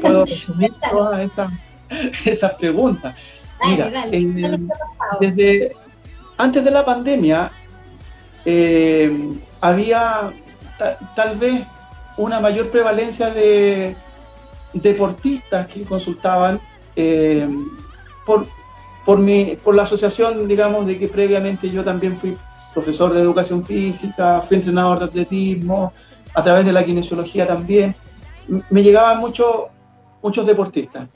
puedo 0.02 0.26
resumir 0.26 0.74
todas 0.90 1.32
esas 2.26 2.54
preguntas. 2.54 3.16
Mira, 3.66 3.92
desde 5.20 5.76
antes 6.40 6.64
de 6.64 6.72
la 6.72 6.86
pandemia 6.86 7.52
eh, 8.46 9.12
había 9.62 10.32
tal 11.16 11.38
vez 11.38 11.66
una 12.18 12.40
mayor 12.40 12.70
prevalencia 12.70 13.30
de 13.30 13.96
deportistas 14.74 15.68
que 15.68 15.82
consultaban 15.82 16.60
eh, 16.96 17.48
por, 18.26 18.48
por, 19.06 19.20
mi, 19.20 19.58
por 19.64 19.76
la 19.76 19.84
asociación, 19.84 20.48
digamos, 20.48 20.88
de 20.88 20.98
que 20.98 21.10
previamente 21.10 21.70
yo 21.70 21.84
también 21.84 22.16
fui 22.16 22.38
profesor 22.74 23.14
de 23.14 23.22
educación 23.22 23.66
física, 23.66 24.42
fui 24.42 24.58
entrenador 24.58 25.00
de 25.00 25.06
atletismo, 25.06 25.92
a 26.34 26.42
través 26.42 26.66
de 26.66 26.72
la 26.72 26.86
kinesiología 26.86 27.46
también. 27.46 27.94
Me 28.70 28.82
llegaban 28.82 29.20
muchos 29.20 29.68
muchos 30.22 30.46
deportistas. 30.46 31.08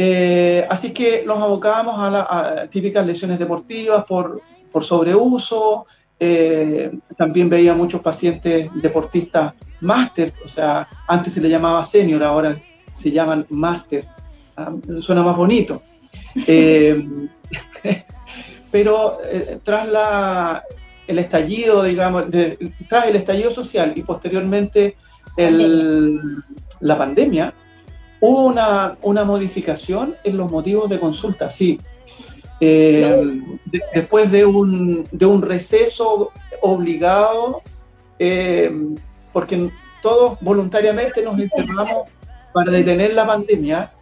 Eh, 0.00 0.64
así 0.70 0.92
que 0.92 1.24
nos 1.26 1.42
abocábamos 1.42 1.98
a 1.98 2.08
las 2.08 2.70
típicas 2.70 3.04
lesiones 3.04 3.36
deportivas 3.36 4.04
por, 4.04 4.40
por 4.70 4.84
sobreuso. 4.84 5.86
Eh, 6.20 6.92
también 7.16 7.48
veía 7.48 7.74
muchos 7.74 8.00
pacientes 8.00 8.70
deportistas 8.80 9.54
máster, 9.80 10.32
o 10.44 10.46
sea, 10.46 10.86
antes 11.08 11.34
se 11.34 11.40
le 11.40 11.48
llamaba 11.48 11.82
senior, 11.82 12.22
ahora 12.22 12.54
se 12.92 13.10
llaman 13.10 13.44
máster. 13.48 14.04
Ah, 14.56 14.72
suena 15.00 15.22
más 15.24 15.36
bonito. 15.36 15.82
Eh, 16.46 17.04
pero 18.70 19.18
tras 19.64 19.88
la, 19.88 20.62
el 21.06 21.18
estallido, 21.18 21.82
digamos, 21.82 22.24
tras 22.88 23.06
el 23.06 23.16
estallido 23.16 23.50
social 23.50 23.92
y 23.96 24.02
posteriormente 24.02 24.94
el, 25.36 26.20
la 26.80 26.98
pandemia, 26.98 27.52
Hubo 28.20 28.46
una, 28.46 29.24
modificación 29.24 30.14
en 30.24 30.36
los 30.36 30.50
motivos 30.50 30.88
de 30.88 30.98
consulta, 30.98 31.50
sí. 31.50 31.80
Eh, 32.60 33.40
después 33.94 34.32
de 34.32 34.44
un, 34.44 35.06
de 35.12 35.26
un, 35.26 35.42
receso 35.42 36.32
obligado, 36.60 37.62
eh, 38.18 38.72
porque 39.32 39.70
todos 40.02 40.38
voluntariamente 40.40 41.22
nos 41.22 41.38
encerramos 41.38 42.08
para 42.52 42.72
detener 42.72 43.14
la 43.14 43.26
pandemia, 43.26 43.92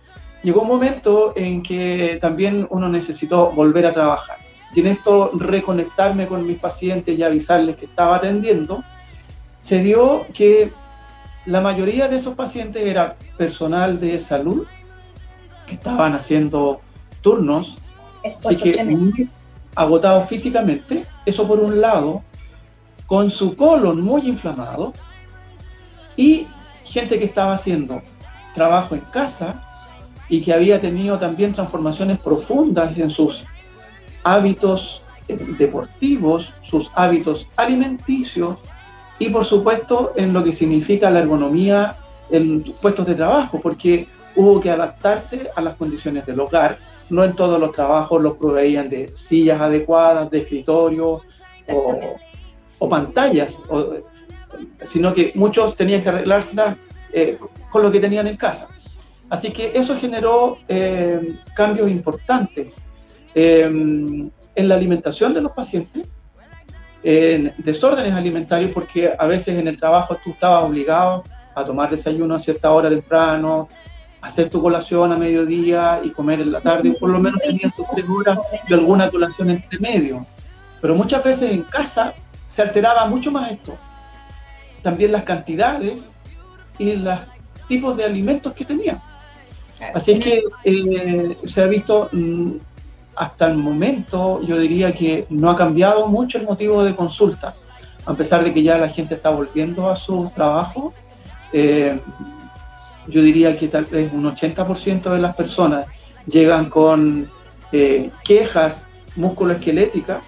llegó 0.42 0.62
un 0.62 0.68
momento 0.68 1.34
en 1.36 1.62
que 1.62 2.18
también 2.20 2.66
uno 2.70 2.88
necesitó 2.88 3.50
volver 3.50 3.84
a 3.84 3.92
trabajar. 3.92 4.38
Y 4.74 4.80
en 4.80 4.88
esto 4.88 5.30
reconectarme 5.34 6.26
con 6.26 6.46
mis 6.46 6.58
pacientes 6.58 7.18
y 7.18 7.22
avisarles 7.22 7.76
que 7.76 7.86
estaba 7.86 8.16
atendiendo, 8.16 8.82
se 9.60 9.82
dio 9.82 10.26
que 10.32 10.70
la 11.46 11.60
mayoría 11.60 12.08
de 12.08 12.16
esos 12.16 12.34
pacientes 12.34 12.82
era 12.82 13.16
personal 13.38 14.00
de 14.00 14.18
salud 14.20 14.66
que 15.66 15.74
estaban 15.74 16.14
haciendo 16.14 16.80
turnos, 17.22 17.76
así 18.24 18.56
que 18.72 19.28
agotados 19.74 20.28
físicamente, 20.28 21.04
eso 21.24 21.46
por 21.46 21.60
un 21.60 21.80
lado, 21.80 22.22
con 23.06 23.30
su 23.30 23.54
colon 23.56 24.00
muy 24.00 24.22
inflamado, 24.22 24.92
y 26.16 26.46
gente 26.84 27.18
que 27.18 27.24
estaba 27.24 27.52
haciendo 27.52 28.02
trabajo 28.54 28.94
en 28.94 29.02
casa 29.02 29.62
y 30.28 30.40
que 30.40 30.52
había 30.52 30.80
tenido 30.80 31.18
también 31.18 31.52
transformaciones 31.52 32.18
profundas 32.18 32.96
en 32.98 33.10
sus 33.10 33.44
hábitos 34.24 35.02
eh, 35.28 35.36
deportivos, 35.58 36.52
sus 36.62 36.90
hábitos 36.94 37.46
alimenticios 37.56 38.58
y 39.18 39.30
por 39.30 39.44
supuesto 39.44 40.12
en 40.16 40.32
lo 40.32 40.44
que 40.44 40.52
significa 40.52 41.10
la 41.10 41.20
ergonomía 41.20 41.96
en 42.30 42.62
puestos 42.62 43.06
de 43.06 43.14
trabajo, 43.14 43.60
porque 43.60 44.06
hubo 44.34 44.60
que 44.60 44.70
adaptarse 44.70 45.48
a 45.54 45.60
las 45.60 45.76
condiciones 45.76 46.26
del 46.26 46.40
hogar. 46.40 46.78
No 47.08 47.24
en 47.24 47.34
todos 47.34 47.58
los 47.58 47.72
trabajos 47.72 48.20
los 48.20 48.36
proveían 48.36 48.88
de 48.88 49.12
sillas 49.16 49.60
adecuadas, 49.60 50.30
de 50.30 50.40
escritorio 50.40 51.20
o, 52.78 52.88
pantallas, 52.88 53.62
sino 54.84 55.14
que 55.14 55.32
muchos 55.34 55.76
tenían 55.76 56.02
que 56.02 56.08
arreglárselas 56.08 56.76
eh, 57.12 57.38
con 57.70 57.82
lo 57.82 57.90
que 57.90 58.00
tenían 58.00 58.26
en 58.26 58.36
casa. 58.36 58.68
Así 59.28 59.50
que 59.50 59.72
eso 59.74 59.96
generó 59.96 60.58
eh, 60.68 61.20
cambios 61.54 61.90
importantes 61.90 62.80
eh, 63.34 63.62
en 63.64 64.68
la 64.68 64.74
alimentación 64.74 65.34
de 65.34 65.40
los 65.40 65.52
pacientes, 65.52 66.08
en 67.08 67.52
desórdenes 67.58 68.12
alimentarios, 68.14 68.72
porque 68.72 69.14
a 69.16 69.26
veces 69.28 69.56
en 69.60 69.68
el 69.68 69.78
trabajo 69.78 70.18
tú 70.24 70.30
estabas 70.30 70.64
obligado 70.64 71.22
a 71.54 71.64
tomar 71.64 71.88
desayuno 71.88 72.34
a 72.34 72.40
cierta 72.40 72.72
hora 72.72 72.90
temprano, 72.90 73.68
hacer 74.20 74.50
tu 74.50 74.60
colación 74.60 75.12
a 75.12 75.16
mediodía 75.16 76.00
y 76.02 76.10
comer 76.10 76.40
en 76.40 76.50
la 76.50 76.60
tarde, 76.60 76.96
por 76.98 77.10
lo 77.10 77.20
menos 77.20 77.40
tenías 77.42 77.72
tus 77.76 77.86
tres 77.94 78.04
horas 78.08 78.40
de 78.68 78.74
alguna 78.74 79.08
colación 79.08 79.50
entre 79.50 79.78
medio. 79.78 80.26
Pero 80.80 80.96
muchas 80.96 81.22
veces 81.22 81.52
en 81.52 81.62
casa 81.62 82.12
se 82.48 82.62
alteraba 82.62 83.06
mucho 83.06 83.30
más 83.30 83.52
esto. 83.52 83.78
También 84.82 85.12
las 85.12 85.22
cantidades 85.22 86.10
y 86.76 86.96
los 86.96 87.20
tipos 87.68 87.96
de 87.96 88.04
alimentos 88.04 88.52
que 88.52 88.64
tenía. 88.64 89.00
Así 89.94 90.18
que 90.18 90.42
eh, 90.64 91.36
se 91.44 91.62
ha 91.62 91.66
visto 91.66 92.08
mm, 92.10 92.52
hasta 93.16 93.46
el 93.46 93.56
momento, 93.56 94.42
yo 94.42 94.58
diría 94.58 94.94
que 94.94 95.26
no 95.30 95.50
ha 95.50 95.56
cambiado 95.56 96.06
mucho 96.06 96.38
el 96.38 96.44
motivo 96.44 96.84
de 96.84 96.94
consulta, 96.94 97.54
a 98.04 98.14
pesar 98.14 98.44
de 98.44 98.52
que 98.52 98.62
ya 98.62 98.78
la 98.78 98.88
gente 98.88 99.14
está 99.14 99.30
volviendo 99.30 99.90
a 99.90 99.96
su 99.96 100.30
trabajo. 100.34 100.92
Eh, 101.52 101.98
yo 103.08 103.22
diría 103.22 103.56
que 103.56 103.68
tal 103.68 103.86
vez 103.86 104.12
un 104.12 104.24
80% 104.24 105.10
de 105.10 105.18
las 105.18 105.34
personas 105.34 105.86
llegan 106.26 106.68
con 106.68 107.30
eh, 107.72 108.10
quejas 108.24 108.86
musculoesqueléticas, 109.16 110.22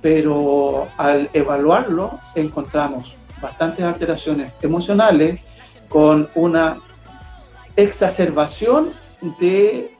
pero 0.00 0.88
al 0.96 1.28
evaluarlo 1.32 2.18
encontramos 2.34 3.14
bastantes 3.40 3.84
alteraciones 3.84 4.52
emocionales 4.62 5.40
con 5.88 6.28
una 6.34 6.78
exacerbación 7.76 8.90
de, 9.38 9.95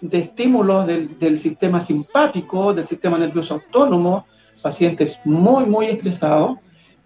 de 0.00 0.18
estímulos 0.18 0.86
del, 0.86 1.38
sistema 1.38 1.80
simpático, 1.80 2.72
del 2.72 2.86
sistema 2.86 3.18
nervioso 3.18 3.54
autónomo, 3.54 4.26
pacientes 4.62 5.18
muy, 5.24 5.64
muy 5.64 5.86
estresados 5.86 6.58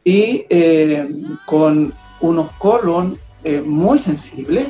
y 0.04 0.46
eh, 0.48 1.08
con 1.46 1.92
unos 2.20 2.50
colon 2.52 3.16
eh, 3.44 3.60
muy 3.60 3.98
sensibles. 3.98 4.68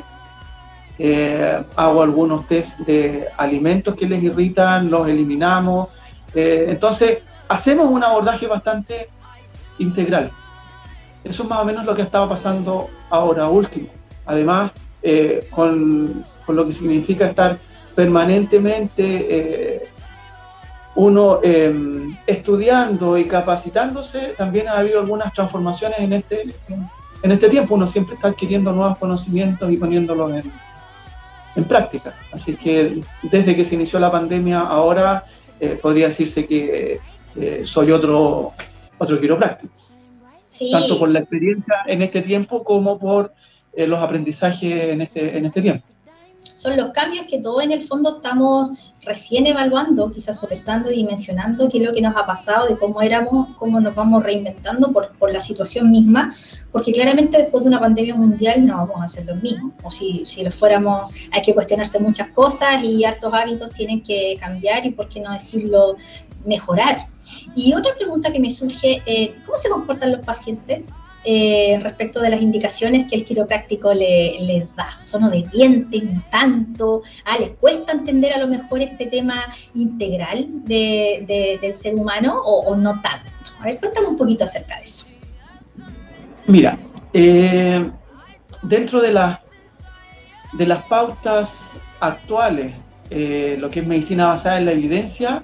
Eh, 0.99 1.63
hago 1.75 2.03
algunos 2.03 2.47
test 2.47 2.77
de 2.79 3.27
alimentos 3.37 3.95
que 3.95 4.07
les 4.07 4.21
irritan, 4.21 4.89
los 4.89 5.07
eliminamos. 5.07 5.87
entonces, 6.33 7.19
hacemos 7.47 7.89
un 7.89 8.03
abordaje 8.03 8.47
bastante 8.47 9.09
integral. 9.79 10.31
Eso 11.23 11.43
es 11.43 11.49
más 11.49 11.59
o 11.59 11.65
menos 11.65 11.85
lo 11.85 11.95
que 11.95 12.01
estaba 12.01 12.29
pasando 12.29 12.89
ahora 13.09 13.47
último. 13.47 13.87
Además, 14.25 14.71
eh, 15.03 15.47
con, 15.51 16.25
lo 16.47 16.67
que 16.67 16.73
significa 16.73 17.27
estar 17.27 17.57
permanentemente 17.95 19.03
eh, 19.29 19.87
uno 20.95 21.39
em, 21.43 22.17
estudiando 22.27 23.17
y 23.17 23.25
capacitándose, 23.25 24.33
también 24.37 24.67
ha 24.67 24.77
habido 24.77 24.99
algunas 24.99 25.33
transformaciones 25.33 25.99
en 25.99 26.13
este, 26.13 26.53
en, 27.23 27.31
este 27.31 27.49
tiempo. 27.49 27.75
Uno 27.75 27.87
siempre 27.87 28.15
está 28.15 28.29
adquiriendo 28.29 28.71
nuevos 28.73 28.97
conocimientos 28.97 29.71
y 29.71 29.77
poniéndolos 29.77 30.31
en, 30.33 30.51
en 31.55 31.63
práctica. 31.63 32.15
Así 32.31 32.55
que 32.55 33.01
desde 33.23 33.55
que 33.55 33.65
se 33.65 33.75
inició 33.75 33.99
la 33.99 34.11
pandemia, 34.11 34.59
ahora 34.59 35.25
eh, 35.59 35.79
podría 35.81 36.07
decirse 36.07 36.45
que 36.45 36.99
soy 37.63 37.91
otro, 37.91 38.51
otro 38.97 39.19
quiropráctico. 39.19 39.73
Tanto 40.71 40.99
por 40.99 41.09
la 41.09 41.19
experiencia 41.19 41.75
en 41.87 42.01
este 42.01 42.21
tiempo 42.21 42.63
como 42.63 42.99
por 42.99 43.33
eh, 43.73 43.87
los 43.87 43.99
aprendizajes 43.99 44.91
en 44.91 45.01
este, 45.01 45.37
en 45.37 45.45
este 45.45 45.61
tiempo. 45.61 45.85
Son 46.55 46.75
los 46.77 46.91
cambios 46.91 47.25
que 47.25 47.39
todos 47.39 47.63
en 47.63 47.71
el 47.71 47.81
fondo 47.81 48.17
estamos 48.17 48.93
recién 49.03 49.47
evaluando, 49.47 50.11
quizás 50.11 50.39
sopesando 50.39 50.91
y 50.91 50.95
dimensionando 50.95 51.67
qué 51.67 51.79
es 51.79 51.83
lo 51.83 51.91
que 51.91 52.01
nos 52.01 52.15
ha 52.15 52.25
pasado, 52.25 52.67
de 52.67 52.77
cómo 52.77 53.01
éramos, 53.01 53.55
cómo 53.57 53.79
nos 53.79 53.95
vamos 53.95 54.23
reinventando 54.23 54.91
por, 54.91 55.11
por 55.17 55.31
la 55.31 55.39
situación 55.39 55.89
misma, 55.89 56.33
porque 56.71 56.91
claramente 56.91 57.37
después 57.37 57.63
de 57.63 57.69
una 57.69 57.79
pandemia 57.79 58.15
mundial 58.15 58.65
no 58.65 58.77
vamos 58.77 59.01
a 59.01 59.05
hacer 59.05 59.25
lo 59.25 59.35
mismo. 59.35 59.73
O 59.83 59.91
si, 59.91 60.23
si 60.25 60.43
lo 60.43 60.51
fuéramos, 60.51 61.13
hay 61.31 61.41
que 61.41 61.53
cuestionarse 61.53 61.99
muchas 61.99 62.29
cosas 62.29 62.83
y 62.83 63.03
hartos 63.03 63.33
hábitos 63.33 63.71
tienen 63.71 64.01
que 64.01 64.37
cambiar 64.39 64.85
y, 64.85 64.91
por 64.91 65.09
qué 65.09 65.19
no 65.19 65.31
decirlo, 65.31 65.95
mejorar. 66.45 67.07
Y 67.55 67.73
otra 67.73 67.95
pregunta 67.95 68.31
que 68.31 68.39
me 68.39 68.49
surge, 68.49 69.01
eh, 69.05 69.35
¿cómo 69.45 69.57
se 69.57 69.69
comportan 69.69 70.11
los 70.11 70.25
pacientes 70.25 70.93
eh, 71.23 71.79
respecto 71.83 72.19
de 72.19 72.31
las 72.31 72.41
indicaciones 72.41 73.07
que 73.07 73.15
el 73.15 73.23
quiropráctico 73.23 73.93
les 73.93 74.41
le 74.41 74.67
da. 74.75 74.99
¿Son 74.99 75.23
obedientes 75.23 76.01
tanto? 76.31 77.03
Ah, 77.25 77.37
¿Les 77.39 77.51
cuesta 77.51 77.91
entender 77.91 78.33
a 78.33 78.39
lo 78.39 78.47
mejor 78.47 78.81
este 78.81 79.05
tema 79.05 79.45
integral 79.75 80.47
del 80.65 81.75
ser 81.75 81.93
humano 81.93 82.41
o, 82.43 82.75
no 82.75 82.99
tanto? 83.01 83.29
A 83.59 83.65
ver, 83.65 83.79
cuéntame 83.79 84.07
un 84.07 84.15
poquito 84.15 84.45
acerca 84.45 84.77
de 84.77 84.83
eso. 84.83 85.05
Mira, 86.47 86.79
eh, 87.13 87.87
dentro 88.63 88.99
de, 88.99 89.11
la, 89.11 89.43
de 90.53 90.65
las 90.65 90.83
pautas 90.85 91.69
actuales, 91.99 92.73
eh, 93.11 93.57
lo 93.59 93.69
que 93.69 93.81
es 93.81 93.85
medicina 93.85 94.27
basada 94.27 94.57
en 94.57 94.65
la 94.65 94.71
evidencia, 94.71 95.43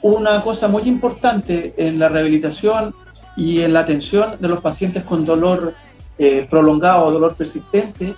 una 0.00 0.42
cosa 0.42 0.68
muy 0.68 0.82
importante 0.82 1.74
en 1.76 1.98
la 1.98 2.08
rehabilitación 2.08 2.94
y 3.36 3.60
en 3.62 3.72
la 3.72 3.80
atención 3.80 4.36
de 4.38 4.48
los 4.48 4.60
pacientes 4.60 5.02
con 5.04 5.24
dolor 5.24 5.74
eh, 6.18 6.46
prolongado 6.48 7.06
o 7.06 7.10
dolor 7.10 7.34
persistente 7.34 8.14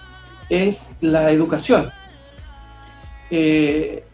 es 0.49 0.91
la 1.01 1.31
educación. 1.31 1.91
Eh, 3.31 4.05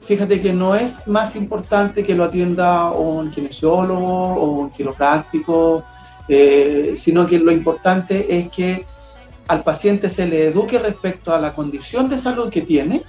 fíjate 0.00 0.40
que 0.40 0.52
no 0.52 0.74
es 0.74 1.06
más 1.06 1.36
importante 1.36 2.02
que 2.02 2.14
lo 2.14 2.24
atienda 2.24 2.90
un 2.90 3.30
kinesiólogo 3.30 4.34
o 4.34 4.50
un 4.60 4.70
quiropráctico, 4.70 5.84
eh, 6.28 6.94
sino 6.96 7.26
que 7.26 7.38
lo 7.38 7.52
importante 7.52 8.38
es 8.38 8.48
que 8.50 8.84
al 9.46 9.62
paciente 9.62 10.10
se 10.10 10.26
le 10.26 10.46
eduque 10.48 10.78
respecto 10.78 11.34
a 11.34 11.38
la 11.38 11.54
condición 11.54 12.08
de 12.08 12.18
salud 12.18 12.50
que 12.50 12.62
tiene, 12.62 13.02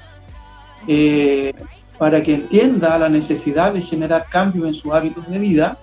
para 1.97 2.23
que 2.23 2.34
entienda 2.34 2.97
la 2.97 3.10
necesidad 3.10 3.73
de 3.73 3.82
generar 3.82 4.25
cambios 4.30 4.67
en 4.67 4.73
sus 4.73 4.93
hábitos 4.93 5.28
de 5.30 5.38
vida 5.38 5.78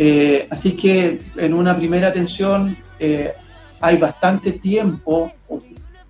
eh, 0.00 0.46
así 0.48 0.76
que 0.76 1.20
en 1.36 1.52
una 1.52 1.76
primera 1.76 2.06
atención 2.06 2.78
eh, 3.00 3.32
hay 3.80 3.96
bastante 3.96 4.52
tiempo, 4.52 5.32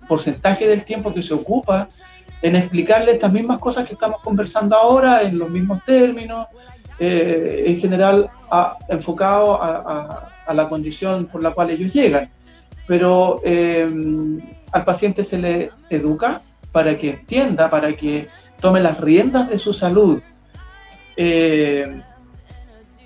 porcentaje 0.07 0.67
del 0.67 0.83
tiempo 0.85 1.11
que 1.11 1.23
se 1.23 1.33
ocupa 1.33 1.89
en 2.43 2.55
explicarle 2.55 3.13
estas 3.13 3.31
mismas 3.31 3.57
cosas 3.57 3.87
que 3.87 3.95
estamos 3.95 4.21
conversando 4.21 4.75
ahora, 4.75 5.23
en 5.23 5.39
los 5.39 5.49
mismos 5.49 5.83
términos, 5.85 6.45
eh, 6.99 7.63
en 7.65 7.79
general 7.79 8.29
enfocado 8.89 9.59
a, 9.59 10.53
la 10.53 10.69
condición 10.69 11.25
por 11.25 11.41
la 11.41 11.51
cual 11.51 11.71
ellos 11.71 11.91
llegan. 11.91 12.29
Pero 12.87 13.41
al 13.43 14.85
paciente 14.85 15.23
se 15.23 15.39
le 15.39 15.71
educa 15.89 16.43
para 16.71 16.95
que 16.95 17.09
entienda, 17.09 17.71
para 17.71 17.93
que 17.93 18.27
tome 18.61 18.81
las 18.81 18.99
riendas 18.99 19.49
de 19.49 19.57
su 19.57 19.73
salud 19.73 20.21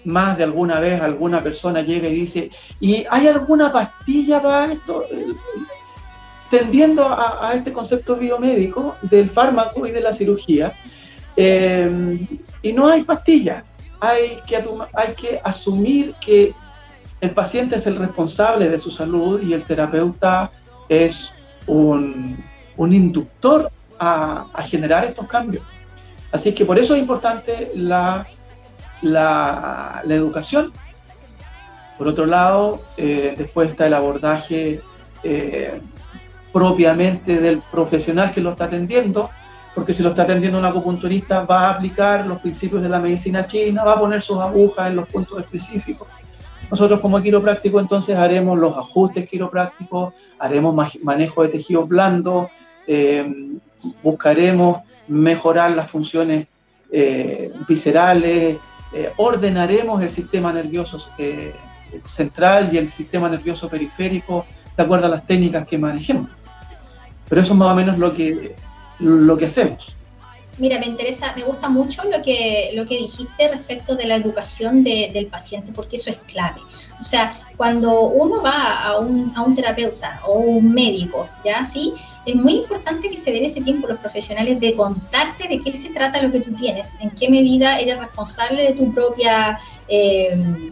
más 0.06 0.38
de 0.38 0.44
alguna 0.44 0.80
vez 0.80 1.02
alguna 1.02 1.42
persona 1.42 1.82
llega 1.82 2.08
y 2.08 2.16
dice, 2.16 2.50
¿y 2.80 3.06
hay 3.10 3.28
alguna 3.28 3.72
pastilla 3.72 4.42
para 4.42 4.72
esto? 4.72 5.06
Tendiendo 6.50 7.08
a, 7.10 7.52
este 7.56 7.74
concepto 7.74 8.16
biomédico 8.16 8.96
del 9.02 9.30
fármaco 9.30 9.88
y 9.88 9.92
de 9.92 10.02
la 10.02 10.14
cirugía, 10.14 10.74
eh, 11.36 12.20
y 12.62 12.74
no 12.74 12.88
hay 12.88 13.04
pastilla. 13.04 13.64
Hay 14.00 14.40
que, 14.46 14.58
hay 14.94 15.14
que 15.16 15.40
asumir 15.44 16.14
que 16.24 16.54
el 17.22 17.32
paciente 17.32 17.78
es 17.78 17.88
el 17.88 17.96
responsable 17.96 18.68
de 18.68 18.78
su 18.80 18.92
salud 18.92 19.42
y 19.42 19.54
el 19.54 19.64
terapeuta 19.64 20.52
es 20.90 21.32
un, 21.68 22.44
inductor 22.78 23.72
a, 23.98 24.46
generar 24.66 25.06
estos 25.06 25.28
cambios. 25.28 25.64
Así 26.34 26.54
que 26.54 26.66
por 26.66 26.78
eso 26.78 26.96
es 26.96 27.00
importante 27.00 27.72
la, 27.76 28.28
la, 29.04 30.02
educación. 30.06 30.72
Por 31.98 32.08
otro 32.08 32.26
lado, 32.26 32.82
eh, 32.98 33.36
después 33.38 33.70
está 33.70 33.86
el 33.86 33.94
abordaje 33.94 34.82
eh, 35.24 35.80
propiamente 36.52 37.40
del 37.40 37.62
profesional 37.72 38.32
que 38.32 38.42
lo 38.42 38.52
está 38.52 38.66
atendiendo, 38.66 39.30
porque 39.76 39.94
si 39.94 40.02
lo 40.02 40.10
está 40.10 40.24
atendiendo 40.24 40.58
un 40.58 40.66
acupunturista 40.66 41.42
va 41.46 41.68
a 41.68 41.72
aplicar 41.72 42.26
los 42.26 42.40
principios 42.40 42.82
de 42.82 42.90
la 42.90 43.00
medicina 43.00 43.46
china, 43.46 43.84
va 43.84 43.94
a 43.94 44.00
poner 44.00 44.22
sus 44.22 44.40
agujas 44.40 44.88
en 44.88 44.96
los 44.96 45.08
puntos 45.08 45.40
específicos. 45.40 46.08
Nosotros 46.70 47.00
como 47.00 47.22
quiropráctico 47.22 47.80
entonces 47.80 48.18
haremos 48.18 48.58
los 48.58 48.76
ajustes 48.76 49.30
quiroprácticos, 49.30 50.14
haremos 50.40 50.76
manejo 51.04 51.44
de 51.44 51.50
tejidos 51.50 51.88
blandos, 51.88 52.48
eh, 52.88 53.26
buscaremos 54.02 54.82
mejorar 55.08 55.72
las 55.72 55.92
funciones 55.92 56.48
viscerales, 57.68 58.58
eh, 58.94 59.12
ordenaremos 59.18 60.02
el 60.02 60.10
sistema 60.10 60.54
nervioso 60.54 61.04
central 62.04 62.70
y 62.72 62.78
el 62.78 62.90
sistema 62.90 63.30
nervioso 63.30 63.70
periférico 63.70 64.46
de 64.76 64.84
acuerdo 64.84 65.06
a 65.08 65.10
las 65.10 65.28
técnicas 65.28 65.68
que 65.68 65.78
manejemos. 65.78 66.30
Pero 67.30 67.42
eso 67.42 67.54
es 67.54 67.60
más 67.60 67.72
o 67.72 67.76
menos 67.76 67.98
lo 67.98 68.14
que, 68.14 68.56
lo 69.00 69.38
que 69.38 69.46
hacemos. 69.46 69.96
Mira, 70.60 70.78
me 70.78 70.86
interesa, 70.86 71.34
me 71.36 71.44
gusta 71.44 71.68
mucho 71.68 72.04
lo 72.04 72.22
que, 72.22 72.72
lo 72.76 72.86
que 72.86 72.98
dijiste 72.98 73.48
respecto 73.50 73.96
de 73.96 74.06
la 74.06 74.16
educación 74.16 74.84
del 74.84 75.26
paciente, 75.26 75.72
porque 75.74 75.96
eso 75.96 76.12
es 76.12 76.20
clave. 76.28 76.62
O 77.00 77.04
sea, 77.04 77.34
cuando 77.58 78.02
uno 78.02 78.42
va 78.42 78.84
a 78.84 79.00
un, 79.00 79.34
a 79.36 79.42
un 79.42 79.56
terapeuta 79.56 80.22
o 80.28 80.40
un 80.40 80.72
médico, 80.72 81.28
¿ya? 81.44 81.66
Sí, 81.66 81.94
es 82.26 82.36
muy 82.36 82.54
importante 82.54 83.10
que 83.10 83.18
se 83.18 83.32
den 83.32 83.46
ese 83.46 83.62
tiempo 83.62 83.88
los 83.88 83.98
profesionales 84.00 84.60
de 84.60 84.76
contarte 84.76 85.48
de 85.48 85.60
qué 85.60 85.74
se 85.76 85.90
trata 85.90 86.22
lo 86.22 86.32
que 86.32 86.42
tú 86.42 86.54
tienes, 86.54 86.98
en 87.02 87.10
qué 87.10 87.30
medida 87.30 87.80
eres 87.80 87.98
responsable 87.98 88.62
de 88.62 88.74
tu 88.74 88.94
propia, 88.94 89.60
eh, 89.88 90.72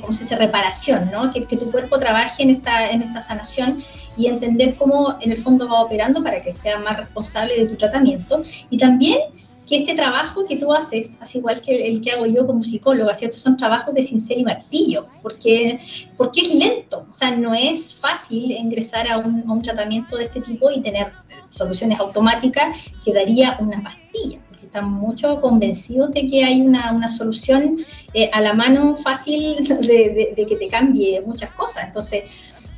¿cómo 0.00 0.12
se 0.12 0.24
dice?, 0.24 0.36
reparación, 0.36 1.10
¿no? 1.10 1.32
Que, 1.32 1.44
que 1.44 1.56
tu 1.56 1.70
cuerpo 1.70 1.98
trabaje 1.98 2.42
en 2.42 2.50
esta, 2.50 2.90
en 2.90 3.02
esta 3.02 3.22
sanación 3.22 3.82
y 4.16 4.26
entender 4.26 4.76
cómo 4.76 5.16
en 5.20 5.32
el 5.32 5.38
fondo 5.38 5.68
va 5.68 5.82
operando 5.82 6.22
para 6.22 6.40
que 6.40 6.52
sea 6.52 6.78
más 6.80 6.96
responsable 6.96 7.56
de 7.56 7.66
tu 7.66 7.76
tratamiento. 7.76 8.42
Y 8.70 8.78
también 8.78 9.18
que 9.66 9.78
este 9.78 9.94
trabajo 9.94 10.44
que 10.46 10.56
tú 10.56 10.72
haces, 10.72 11.18
así 11.20 11.38
igual 11.38 11.60
que 11.60 11.88
el 11.88 12.00
que 12.00 12.12
hago 12.12 12.24
yo 12.26 12.46
como 12.46 12.62
psicóloga, 12.62 13.12
¿cierto? 13.14 13.36
Son 13.36 13.56
trabajos 13.56 13.92
de 13.94 14.02
cincel 14.02 14.38
y 14.38 14.44
martillo, 14.44 15.08
porque, 15.22 15.78
porque 16.16 16.42
es 16.42 16.54
lento, 16.54 17.04
o 17.10 17.12
sea, 17.12 17.32
no 17.32 17.52
es 17.52 17.94
fácil 17.94 18.52
ingresar 18.52 19.10
a 19.10 19.18
un, 19.18 19.44
a 19.46 19.52
un 19.52 19.62
tratamiento 19.62 20.16
de 20.16 20.24
este 20.24 20.40
tipo 20.40 20.70
y 20.70 20.80
tener 20.80 21.12
soluciones 21.50 21.98
automáticas 21.98 22.92
que 23.04 23.12
daría 23.12 23.56
una 23.58 23.82
pastilla, 23.82 24.40
porque 24.48 24.66
están 24.66 24.88
mucho 24.92 25.40
convencidos 25.40 26.12
de 26.12 26.28
que 26.28 26.44
hay 26.44 26.60
una, 26.60 26.92
una 26.92 27.08
solución 27.08 27.78
eh, 28.14 28.30
a 28.32 28.40
la 28.40 28.52
mano 28.52 28.96
fácil 28.96 29.56
de, 29.80 29.86
de, 29.86 30.32
de 30.36 30.46
que 30.46 30.56
te 30.56 30.68
cambie 30.68 31.20
muchas 31.22 31.50
cosas. 31.50 31.86
Entonces, 31.86 32.22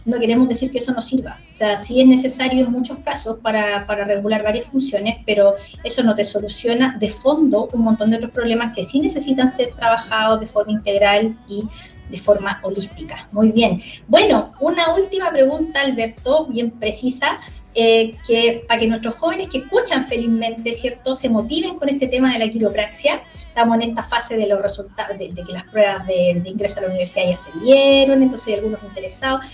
no 0.08 0.18
queremos 0.18 0.48
decir 0.48 0.70
que 0.70 0.78
eso 0.78 0.92
no 0.92 1.02
sirva. 1.02 1.38
O 1.52 1.54
sea, 1.54 1.76
sí 1.76 2.00
es 2.00 2.06
necesario 2.06 2.64
en 2.64 2.72
muchos 2.72 2.98
casos 2.98 3.38
para, 3.42 3.86
para, 3.86 4.04
regular 4.04 4.42
varias 4.42 4.66
funciones, 4.66 5.16
pero 5.26 5.54
eso 5.84 6.02
no 6.02 6.14
te 6.14 6.24
soluciona 6.24 6.96
de 6.98 7.08
fondo 7.08 7.68
un 7.72 7.82
montón 7.82 8.10
de 8.10 8.16
otros 8.16 8.32
problemas 8.32 8.74
que 8.74 8.82
sí 8.82 9.00
necesitan 9.00 9.50
ser 9.50 9.74
trabajados 9.74 10.40
de 10.40 10.46
forma 10.46 10.72
integral 10.72 11.36
y 11.48 11.64
de 12.10 12.18
forma 12.18 12.58
holística. 12.62 13.28
Muy 13.32 13.52
bien. 13.52 13.80
Bueno, 14.06 14.54
una 14.60 14.94
última 14.94 15.30
pregunta, 15.30 15.80
Alberto, 15.80 16.46
bien 16.46 16.70
precisa. 16.70 17.38
Eh, 17.74 18.16
que 18.26 18.64
para 18.66 18.80
que 18.80 18.88
nuestros 18.88 19.14
jóvenes 19.14 19.48
que 19.48 19.58
escuchan 19.58 20.02
felizmente, 20.04 20.72
¿cierto?, 20.72 21.14
se 21.14 21.28
motiven 21.28 21.78
con 21.78 21.88
este 21.88 22.08
tema 22.08 22.32
de 22.32 22.40
la 22.40 22.48
quiropraxia. 22.48 23.22
Estamos 23.32 23.76
en 23.76 23.90
esta 23.90 24.02
fase 24.02 24.36
de 24.36 24.48
los 24.48 24.60
resultados, 24.60 25.16
de, 25.16 25.32
que 25.32 25.52
las 25.52 25.62
pruebas 25.64 26.04
de, 26.06 26.40
de, 26.42 26.48
ingreso 26.48 26.78
a 26.78 26.82
la 26.82 26.88
universidad 26.88 27.28
ya 27.28 27.36
se 27.36 27.50
dieron, 27.60 28.22
entonces 28.22 28.48
hay 28.48 28.54
algunos 28.54 28.82
interesados. 28.82 29.44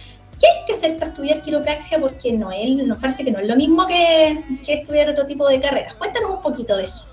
¿Qué 0.44 0.50
hay 0.50 0.66
que 0.66 0.72
hacer 0.74 0.98
para 0.98 1.10
estudiar 1.10 1.40
quiropraxia? 1.40 1.98
Porque 1.98 2.30
no 2.34 2.52
él 2.52 2.86
nos 2.86 2.98
parece 2.98 3.24
que 3.24 3.32
no 3.32 3.38
es 3.38 3.48
lo 3.48 3.56
mismo 3.56 3.86
que, 3.86 4.44
estudiar 4.66 5.08
otro 5.08 5.26
tipo 5.26 5.48
de 5.48 5.58
carreras. 5.58 5.94
Cuéntanos 5.94 6.32
un 6.32 6.42
poquito 6.42 6.76
de 6.76 6.84
eso. 6.84 7.06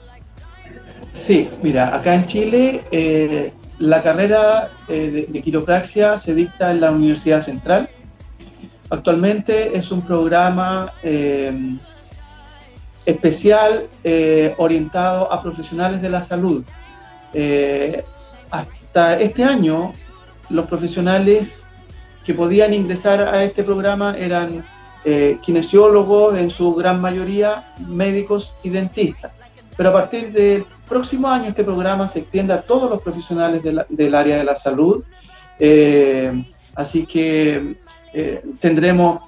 Sí, 1.13 1.49
mira, 1.61 1.95
acá 1.95 2.13
en 2.15 2.25
Chile 2.25 2.83
eh, 2.91 3.53
la 3.79 4.03
carrera 4.03 4.71
eh, 4.89 5.27
de, 5.29 5.41
quiropraxia 5.41 6.17
se 6.17 6.35
dicta 6.35 6.71
en 6.71 6.81
la 6.81 6.91
Universidad 6.91 7.41
Central. 7.41 7.87
Actualmente 8.89 9.77
es 9.77 9.91
un 9.91 10.01
programa 10.01 10.91
eh, 11.01 11.77
especial 13.05 13.87
orientado 14.57 15.31
a 15.31 15.41
profesionales 15.41 16.01
de 16.01 16.09
la 16.09 16.21
salud. 16.21 16.65
hasta 18.51 19.19
este 19.21 19.43
año, 19.45 19.93
los 20.49 20.65
profesionales 20.65 21.63
que 22.25 22.34
podían 22.34 22.73
ingresar 22.73 23.21
a 23.21 23.43
este 23.43 23.63
programa 23.63 24.15
eran 24.17 24.63
eh, 25.03 25.39
kinesiólogos, 25.41 26.38
en 26.38 26.51
su 26.51 26.75
gran 26.75 27.01
mayoría 27.01 27.73
médicos 27.88 28.53
y 28.63 28.69
dentistas. 28.69 29.31
Pero 29.75 29.89
a 29.89 29.93
partir 29.93 30.31
del 30.31 30.65
próximo 30.88 31.27
año 31.27 31.49
este 31.49 31.63
programa 31.63 32.07
se 32.07 32.19
extiende 32.19 32.53
a 32.53 32.62
todos 32.62 32.89
los 32.89 33.01
profesionales 33.01 33.63
del 33.63 34.15
área 34.15 34.38
de 34.38 34.43
la 34.43 34.55
salud. 34.55 35.03
Eh, 35.57 36.45
así 36.75 37.05
que 37.05 37.77
eh, 38.13 38.43
tendremos 38.60 39.23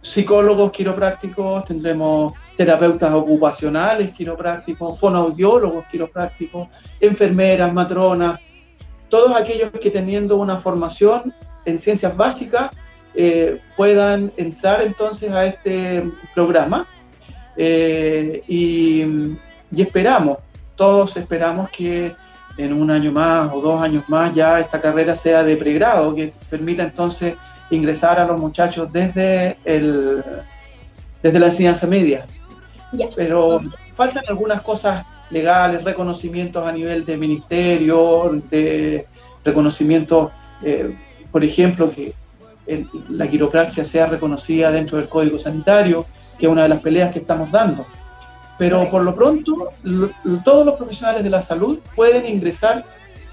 psicólogos 0.00 0.70
quiroprácticos, 0.70 1.64
tendremos 1.64 2.32
terapeutas 2.56 3.12
ocupacionales 3.12 4.12
quiroprácticos, 4.12 4.98
fonoaudiólogos 4.98 5.86
quiroprácticos, 5.90 6.68
enfermeras, 7.00 7.72
matronas, 7.72 8.40
todos 9.08 9.34
aquellos 9.36 9.70
que 9.70 9.90
teniendo 9.90 10.36
una 10.36 10.58
formación 10.58 11.32
en 11.64 11.78
ciencias 11.78 12.16
básicas 12.16 12.70
eh, 13.14 13.60
puedan 13.76 14.32
entrar 14.36 14.82
entonces 14.82 15.30
a 15.32 15.46
este 15.46 16.04
programa 16.34 16.86
eh, 17.56 18.42
y, 18.46 19.36
esperamos, 19.76 20.38
todos 20.76 21.16
esperamos 21.16 21.68
que 21.70 22.14
en 22.56 22.72
un 22.72 22.90
año 22.90 23.10
más 23.10 23.52
o 23.52 23.60
dos 23.60 23.82
años 23.82 24.04
más 24.08 24.34
ya 24.34 24.60
esta 24.60 24.80
carrera 24.80 25.14
sea 25.14 25.42
de 25.42 25.56
pregrado, 25.56 26.14
que 26.14 26.32
permita 26.48 26.84
entonces 26.84 27.34
ingresar 27.70 28.20
a 28.20 28.24
los 28.24 28.38
muchachos 28.38 28.92
desde, 28.92 29.56
el, 29.64 30.22
desde 31.22 31.38
la 31.38 31.46
enseñanza 31.46 31.86
media. 31.86 32.24
Pero 33.16 33.60
faltan 33.94 34.22
algunas 34.28 34.62
cosas 34.62 35.04
legales, 35.30 35.84
reconocimientos 35.84 36.66
a 36.66 36.72
nivel 36.72 37.04
de 37.04 37.16
ministerio, 37.16 38.40
de 38.50 39.06
reconocimientos 39.44 40.30
eh, 40.62 40.96
por 41.30 41.44
ejemplo, 41.44 41.90
que 41.90 42.12
la 43.08 43.28
quiropraxia 43.28 43.84
sea 43.84 44.06
reconocida 44.06 44.70
dentro 44.70 44.98
del 44.98 45.08
Código 45.08 45.38
Sanitario, 45.38 46.06
que 46.38 46.46
es 46.46 46.52
una 46.52 46.62
de 46.62 46.68
las 46.68 46.80
peleas 46.80 47.12
que 47.12 47.20
estamos 47.20 47.50
dando. 47.50 47.86
Pero 48.58 48.88
por 48.90 49.04
lo 49.04 49.14
pronto, 49.14 49.70
todos 50.44 50.66
los 50.66 50.74
profesionales 50.74 51.22
de 51.22 51.30
la 51.30 51.40
salud 51.40 51.78
pueden 51.94 52.26
ingresar 52.26 52.84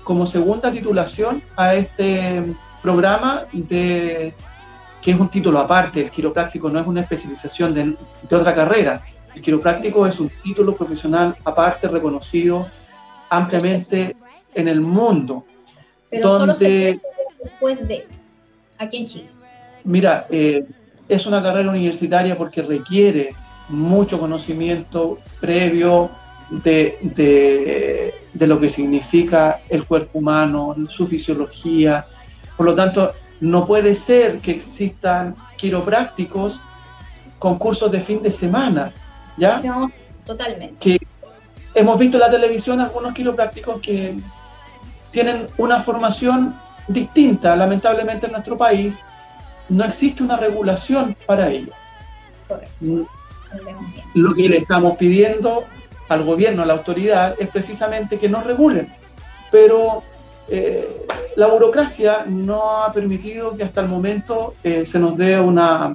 como 0.04 0.26
segunda 0.26 0.72
titulación 0.72 1.42
a 1.58 1.74
este 1.74 2.44
programa 2.82 3.42
de 3.52 4.34
que 5.02 5.12
es 5.12 5.20
un 5.20 5.30
título 5.30 5.60
aparte, 5.60 6.02
el 6.02 6.10
quiropráctico 6.10 6.68
no 6.68 6.80
es 6.80 6.88
una 6.88 7.02
especialización 7.02 7.76
de, 7.76 7.96
otra 8.36 8.56
carrera, 8.56 9.04
el 9.36 9.42
quiropráctico 9.42 10.08
es 10.08 10.20
un 10.20 10.30
título 10.44 10.76
profesional 10.76 11.36
aparte, 11.44 11.88
reconocido 11.88 12.66
ampliamente 13.30 14.16
en 14.56 14.68
el 14.68 14.82
mundo. 14.82 15.46
Pero 16.10 16.40
donde, 16.40 17.00
después 17.44 17.88
de 17.88 18.08
aquí 18.78 18.98
en 18.98 19.08
Chile? 19.08 19.30
Mira, 19.84 20.26
eh, 20.30 20.66
es 21.08 21.26
una 21.26 21.42
carrera 21.42 21.70
universitaria 21.70 22.38
porque 22.38 22.62
requiere 22.62 23.30
mucho 23.70 24.20
conocimiento 24.20 25.20
previo 25.40 26.10
de, 26.50 26.98
de, 28.34 28.48
lo 28.48 28.60
que 28.60 28.70
significa 28.70 29.62
el 29.70 29.86
cuerpo 29.86 30.20
humano, 30.20 30.76
su 30.90 31.08
fisiología. 31.08 32.06
Por 32.56 32.66
lo 32.68 32.76
tanto, 32.76 33.12
no 33.42 33.66
puede 33.66 33.96
ser 33.96 34.40
que 34.40 34.52
existan 34.52 35.36
quiroprácticos 35.58 36.60
con 37.40 37.58
cursos 37.58 37.92
de 37.92 38.00
fin 38.00 38.22
de 38.22 38.32
semana, 38.32 38.92
¿ya? 39.38 39.60
totalmente. 40.26 40.76
Que 40.80 41.00
hemos 41.74 42.00
visto 42.00 42.18
en 42.18 42.22
la 42.22 42.32
televisión 42.32 42.80
algunos 42.80 43.14
quiroprácticos 43.14 43.82
que 43.82 44.16
tienen 45.12 45.48
una 45.58 45.82
formación 45.82 46.56
distinta. 46.88 47.56
Lamentablemente 47.56 48.28
en 48.28 48.34
nuestro 48.34 48.58
país 48.58 49.04
no 49.70 49.84
existe 49.84 50.24
una 50.24 50.38
regulación 50.38 51.16
para 51.26 51.50
ello. 51.50 51.74
Lo 54.14 54.34
que 54.34 54.50
le 54.50 54.58
estamos 54.58 54.98
pidiendo 54.98 55.66
al 56.10 56.24
gobierno, 56.24 56.64
a 56.64 56.66
la 56.66 56.74
autoridad, 56.74 57.36
es 57.40 57.50
precisamente 57.50 58.20
que 58.20 58.30
nos 58.30 58.44
regulen. 58.44 58.94
Pero 59.52 60.04
eh, 60.48 61.08
la 61.36 61.48
burocracia 61.48 62.26
no 62.28 62.84
ha 62.84 62.92
permitido 62.92 63.56
que 63.56 63.64
hasta 63.64 63.82
el 63.82 63.88
momento 63.88 64.56
eh, 64.64 64.86
se 64.86 65.00
nos 65.00 65.18
dé 65.18 65.40
una, 65.40 65.94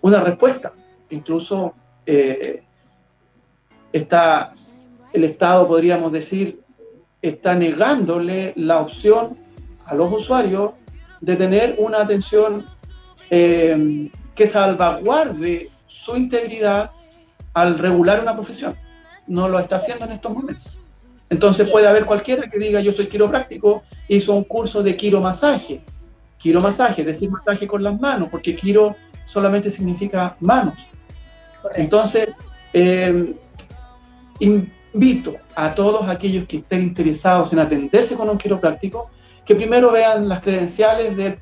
una 0.00 0.20
respuesta. 0.20 0.72
Incluso 1.10 1.74
eh, 2.04 2.62
está, 3.92 4.52
el 5.12 5.24
Estado, 5.24 5.68
podríamos 5.68 6.10
decir, 6.10 6.60
está 7.22 7.54
negándole 7.54 8.52
la 8.56 8.80
opción 8.80 9.38
a 9.86 9.94
los 9.94 10.12
usuarios 10.12 10.72
de 11.20 11.36
tener 11.36 11.76
una 11.78 12.02
atención 12.02 12.64
que 13.28 14.46
salvaguarde 14.46 15.70
su 15.86 16.16
integridad 16.16 16.90
al 17.54 17.78
regular 17.78 18.20
una 18.20 18.34
profesión. 18.34 18.74
No 19.26 19.48
lo 19.48 19.58
está 19.58 19.76
haciendo 19.76 20.04
en 20.04 20.12
estos 20.12 20.32
momentos. 20.32 20.78
Entonces 21.28 21.68
puede 21.68 21.88
haber 21.88 22.04
cualquiera 22.04 22.48
que 22.48 22.58
diga 22.58 22.80
yo 22.80 22.92
soy 22.92 23.08
quiropráctico, 23.08 23.82
hizo 24.08 24.34
un 24.34 24.44
curso 24.44 24.82
de 24.82 24.96
quiromasaje. 24.96 25.80
Quiromasaje, 26.38 27.02
decir 27.02 27.30
masaje 27.30 27.66
con 27.66 27.82
las 27.82 27.98
manos, 27.98 28.28
porque 28.30 28.54
quiro 28.54 28.94
solamente 29.24 29.70
significa 29.70 30.36
manos. 30.38 30.74
Entonces, 31.74 32.28
eh, 32.72 33.34
invito 34.38 35.34
a 35.54 35.74
todos 35.74 36.08
aquellos 36.08 36.46
que 36.46 36.58
estén 36.58 36.82
interesados 36.82 37.52
en 37.52 37.58
atenderse 37.58 38.14
con 38.14 38.28
un 38.28 38.38
quiropráctico, 38.38 39.10
que 39.46 39.54
primero 39.54 39.92
vean 39.92 40.28
las 40.28 40.40
credenciales 40.40 41.16
de, 41.16 41.38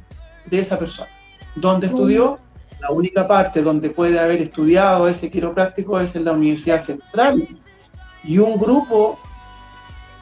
de 0.47 0.59
esa 0.61 0.79
persona. 0.79 1.09
¿Dónde 1.57 1.87
estudió? 1.87 2.39
La 2.81 2.91
única 2.91 3.27
parte 3.27 3.63
donde 3.63 3.91
puede 3.91 4.21
haber 4.21 4.43
estudiado 4.43 5.09
ese 5.09 5.31
quiropráctico 5.31 5.99
es 5.99 6.15
en 6.15 6.27
la 6.27 6.33
Universidad 6.33 6.85
Central. 6.85 7.49
Y 8.23 8.39
un 8.39 8.59
grupo 8.59 9.19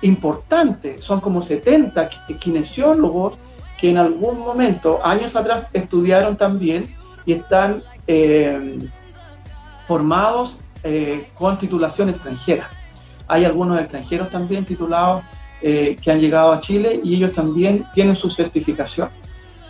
importante, 0.02 1.00
son 1.00 1.20
como 1.20 1.42
70 1.42 2.08
kinesiólogos 2.38 3.34
que 3.78 3.90
en 3.90 3.98
algún 3.98 4.38
momento, 4.38 5.04
años 5.04 5.34
atrás, 5.34 5.68
estudiaron 5.72 6.36
también 6.36 6.84
y 7.26 7.32
están 7.32 7.82
eh, 8.06 8.78
formados 9.86 10.56
eh, 10.84 11.28
con 11.34 11.58
titulación 11.58 12.08
extranjera. 12.10 12.68
Hay 13.26 13.44
algunos 13.44 13.80
extranjeros 13.80 14.30
también 14.30 14.64
titulados 14.64 15.22
eh, 15.62 15.96
que 16.02 16.10
han 16.10 16.20
llegado 16.20 16.52
a 16.52 16.60
Chile 16.60 17.00
y 17.02 17.14
ellos 17.14 17.32
también 17.32 17.86
tienen 17.94 18.16
su 18.16 18.30
certificación, 18.30 19.08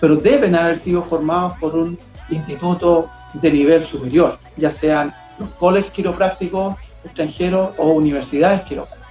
pero 0.00 0.16
deben 0.16 0.54
haber 0.54 0.78
sido 0.78 1.02
formados 1.02 1.54
por 1.58 1.76
un 1.76 1.98
instituto 2.30 3.10
de 3.34 3.50
nivel 3.50 3.82
superior, 3.84 4.38
ya 4.56 4.70
sean 4.70 5.14
los 5.38 5.50
colegios 5.50 5.92
quiroprácticos 5.92 6.76
extranjeros 7.04 7.74
o 7.78 7.92
universidades 7.92 8.62
quiroprácticas. 8.62 9.02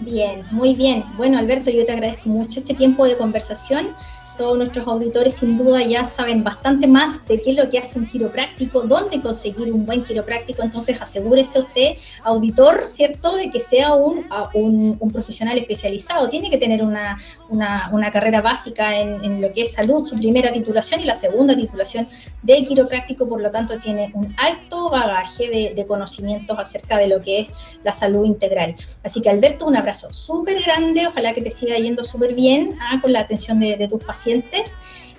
Bien, 0.00 0.44
muy 0.50 0.74
bien. 0.74 1.04
Bueno, 1.16 1.38
Alberto, 1.38 1.70
yo 1.70 1.84
te 1.86 1.92
agradezco 1.92 2.28
mucho 2.28 2.60
este 2.60 2.74
tiempo 2.74 3.06
de 3.06 3.16
conversación 3.16 3.94
todos 4.36 4.56
nuestros 4.56 4.86
auditores 4.86 5.34
sin 5.34 5.56
duda 5.56 5.82
ya 5.82 6.06
saben 6.06 6.44
bastante 6.44 6.86
más 6.86 7.24
de 7.26 7.40
qué 7.40 7.50
es 7.50 7.56
lo 7.56 7.68
que 7.68 7.78
hace 7.78 7.98
un 7.98 8.06
quiropráctico, 8.06 8.82
dónde 8.82 9.20
conseguir 9.20 9.72
un 9.72 9.86
buen 9.86 10.02
quiropráctico, 10.02 10.62
entonces 10.62 11.00
asegúrese 11.00 11.60
usted, 11.60 11.96
auditor, 12.22 12.84
¿cierto?, 12.86 13.36
de 13.36 13.50
que 13.50 13.60
sea 13.60 13.94
un, 13.94 14.26
un, 14.54 15.10
profesional 15.10 15.56
especializado. 15.58 16.28
Tiene 16.28 16.50
que 16.50 16.58
tener 16.58 16.82
una, 16.82 17.16
una, 17.54 18.10
carrera 18.10 18.40
básica 18.40 18.98
en, 18.98 19.40
lo 19.40 19.52
que 19.52 19.62
es 19.62 19.72
salud, 19.72 20.06
su 20.06 20.16
primera 20.16 20.52
titulación 20.52 21.00
y 21.00 21.04
la 21.04 21.14
segunda 21.14 21.56
titulación 21.56 22.08
de 22.42 22.64
quiropráctico, 22.64 23.28
por 23.28 23.40
lo 23.40 23.50
tanto 23.50 23.78
tiene 23.78 24.10
un 24.14 24.34
alto 24.36 24.90
bagaje 24.90 25.72
de, 25.74 25.86
conocimientos 25.86 26.58
acerca 26.58 26.98
de 26.98 27.08
lo 27.08 27.20
que 27.20 27.40
es 27.40 27.78
la 27.84 27.92
salud 27.92 28.24
integral. 28.24 28.74
Así 29.02 29.20
que 29.20 29.28
Alberto, 29.28 29.66
un 29.66 29.76
abrazo 29.76 30.12
súper 30.12 30.62
grande, 30.62 31.06
ojalá 31.06 31.32
que 31.32 31.42
te 31.42 31.50
siga 31.50 31.76
yendo 31.76 32.04
súper 32.04 32.34
bien 32.34 32.76
ah, 32.80 33.00
con 33.02 33.12
la 33.12 33.20
atención 33.20 33.60
de, 33.60 33.76
de 33.76 33.86
tus 33.86 34.02
pacientes 34.02 34.74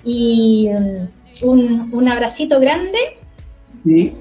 y 0.06 0.70
mm, 0.72 1.08
un, 1.44 2.08
abracito 2.08 2.60
grande. 2.60 3.00
Eh, 3.86 4.14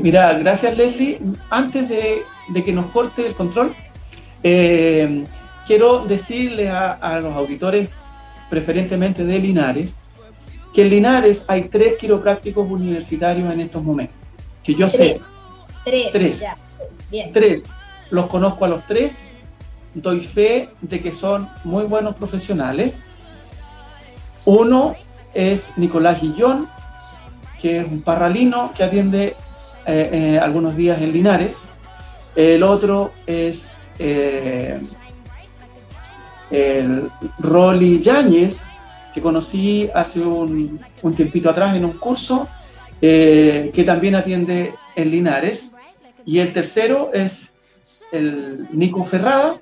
mira, 0.00 0.34
gracias 0.34 0.76
Leslie. 0.76 1.18
Antes 1.48 1.88
de, 1.88 2.22
que 2.64 2.72
nos 2.72 2.86
corte 2.86 3.26
el 3.26 3.34
control, 3.34 3.74
eh, 4.42 5.24
quiero 5.70 6.04
decirle 6.04 6.68
a, 6.68 7.20
los 7.22 7.32
auditores, 7.36 7.90
preferentemente 8.48 9.24
de 9.24 9.38
Linares, 9.38 9.94
que 10.74 10.82
en 10.82 10.90
Linares 10.90 11.44
hay 11.46 11.68
tres 11.68 11.94
quiroprácticos 11.96 12.68
universitarios 12.68 13.52
en 13.52 13.60
estos 13.60 13.80
momentos. 13.84 14.16
Que 14.64 14.74
yo 14.74 14.88
sé. 14.88 15.20
Tres. 15.84 16.10
Tres. 16.10 16.44
bien. 17.08 17.32
Tres. 17.32 17.62
Los 18.10 18.26
conozco 18.26 18.64
a 18.64 18.68
los 18.68 18.84
tres. 18.88 19.28
Doy 19.94 20.20
fe 20.20 20.70
de 20.80 21.00
que 21.00 21.12
son 21.12 21.48
muy 21.62 21.84
buenos 21.84 22.16
profesionales 22.16 22.94
uno 24.44 24.96
es 25.34 25.70
Nicolás 25.76 26.20
Guillón, 26.20 26.68
que 27.60 27.78
es 27.78 27.86
un 27.86 28.02
parralino 28.02 28.72
que 28.76 28.82
atiende 28.82 29.36
eh, 29.86 30.10
eh, 30.12 30.38
algunos 30.42 30.74
días 30.74 31.00
en 31.00 31.12
Linares. 31.12 31.58
El 32.34 32.64
otro 32.64 33.12
es 33.26 33.70
eh, 34.00 34.80
el 36.50 37.10
Rolly 37.38 38.00
Yáñez, 38.00 38.60
que 39.14 39.20
conocí 39.20 39.88
hace 39.94 40.20
un, 40.20 40.80
tiempito 41.16 41.50
atrás 41.50 41.76
en 41.76 41.84
un 41.84 41.92
curso, 41.92 42.48
que 43.00 43.82
también 43.86 44.14
atiende 44.14 44.74
en 44.94 45.10
Linares. 45.10 45.70
Y 46.26 46.38
el 46.38 46.52
tercero 46.52 47.10
es 47.12 47.50
el 48.12 48.68
Nico 48.72 49.04
Ferrada, 49.04 49.58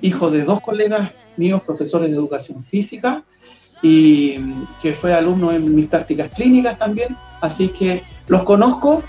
hijo 0.00 0.30
de 0.30 0.44
dos 0.44 0.60
colegas 0.60 1.10
míos, 1.36 1.62
profesores 1.64 2.10
de 2.10 2.16
educación 2.16 2.64
física, 2.64 3.24
y 3.82 4.36
que 4.80 4.94
fue 4.94 5.12
alumno 5.12 5.52
en 5.52 5.74
mis 5.74 5.88
prácticas 5.88 6.32
clínicas 6.32 6.78
también, 6.78 7.16
así 7.40 7.68
que 7.68 8.02
los 8.28 8.42
conozco, 8.44 9.02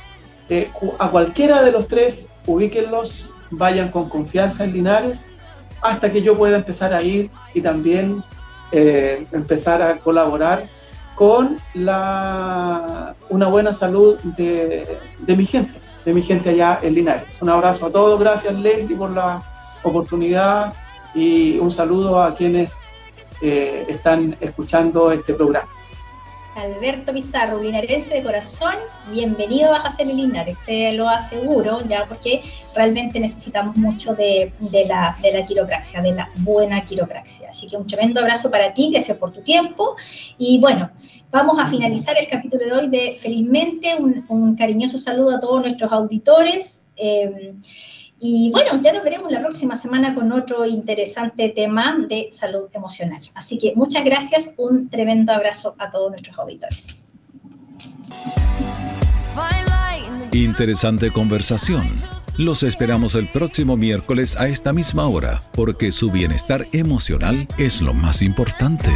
eh, 0.49 0.69
a 0.99 1.09
cualquiera 1.09 1.63
de 1.63 1.71
los 1.71 1.87
tres, 1.87 2.27
ubíquenlos, 2.45 3.33
vayan 3.51 3.89
con 3.89 4.09
confianza 4.09 4.65
en 4.65 4.73
Linares, 4.73 5.21
hasta 5.89 6.11
que 6.11 6.21
yo 6.21 6.35
pueda 6.35 6.57
empezar 6.57 6.93
a 6.93 7.01
ir 7.01 7.29
y 7.53 7.61
también 7.61 8.23
eh, 8.71 9.25
empezar 9.31 9.81
a 9.81 9.97
colaborar 9.97 10.67
con 11.15 11.57
la, 11.73 13.15
una 13.29 13.47
buena 13.47 13.73
salud 13.73 14.17
de, 14.37 14.99
de 15.19 15.35
mi 15.35 15.45
gente, 15.45 15.79
de 16.03 16.13
mi 16.13 16.21
gente 16.21 16.49
allá 16.49 16.79
en 16.81 16.93
Linares. 16.93 17.41
Un 17.41 17.49
abrazo 17.49 17.85
a 17.87 17.91
todos, 17.91 18.19
gracias 18.19 18.53
Leslie 18.53 18.97
por 18.97 19.11
la 19.11 19.41
oportunidad 19.83 20.73
y 21.13 21.57
un 21.59 21.71
saludo 21.71 22.21
a 22.21 22.35
quienes 22.35 22.73
eh, 23.41 23.85
están 23.87 24.35
escuchando 24.41 25.11
este 25.11 25.33
programa. 25.33 25.69
Alberto 26.55 27.11
Pizarro, 27.11 27.61
linarense 27.61 28.13
de 28.13 28.23
corazón, 28.23 28.75
bienvenido 29.11 29.73
a 29.73 29.79
Hacer 29.79 30.07
Linares, 30.07 30.57
te 30.65 30.93
lo 30.93 31.09
aseguro, 31.09 31.81
ya 31.85 32.05
porque 32.07 32.41
realmente 32.73 33.19
necesitamos 33.19 33.75
mucho 33.75 34.15
de, 34.15 34.53
la, 34.87 35.17
de 35.21 35.33
la 35.33 35.45
quiropraxia, 35.45 36.01
de 36.01 36.13
la 36.13 36.29
buena 36.37 36.79
quiropraxia. 36.85 37.49
Así 37.49 37.67
que 37.67 37.75
un 37.75 37.85
tremendo 37.85 38.21
abrazo 38.21 38.49
para 38.49 38.73
ti, 38.73 38.89
gracias 38.89 39.17
por 39.17 39.31
tu 39.31 39.41
tiempo. 39.41 39.97
Y 40.37 40.59
bueno, 40.61 40.91
vamos 41.29 41.59
a 41.59 41.65
finalizar 41.65 42.17
el 42.17 42.29
capítulo 42.29 42.65
de 42.65 42.71
hoy 42.71 42.87
de 42.87 43.17
Felizmente, 43.19 43.97
un, 44.29 44.55
cariñoso 44.55 44.97
saludo 44.97 45.35
a 45.35 45.39
todos 45.41 45.61
nuestros 45.61 45.91
auditores. 45.91 46.87
Eh, 46.95 47.53
y 48.19 48.49
bueno, 48.51 48.79
ya 48.81 48.93
nos 48.93 49.03
veremos 49.03 49.31
la 49.31 49.39
próxima 49.39 49.75
semana 49.75 50.15
con 50.15 50.31
otro 50.31 50.65
interesante 50.65 51.49
tema 51.49 51.97
de 52.07 52.29
salud 52.31 52.69
emocional. 52.73 53.21
Así 53.33 53.57
que 53.57 53.73
muchas 53.75 54.05
gracias, 54.05 54.51
un 54.57 54.89
tremendo 54.89 55.33
abrazo 55.33 55.75
a 55.77 55.89
todos 55.89 56.11
nuestros 56.11 56.37
auditores. 56.39 57.05
Interesante 60.31 61.11
conversación. 61.11 61.91
Los 62.37 62.63
esperamos 62.63 63.15
el 63.15 63.31
próximo 63.31 63.77
miércoles 63.77 64.35
a 64.35 64.47
esta 64.49 64.73
misma 64.73 65.07
hora, 65.07 65.43
porque 65.53 65.93
su 65.93 66.11
bienestar 66.11 66.67
emocional 66.73 67.47
es 67.57 67.81
lo 67.81 67.93
más 67.93 68.21
importante. 68.21 68.91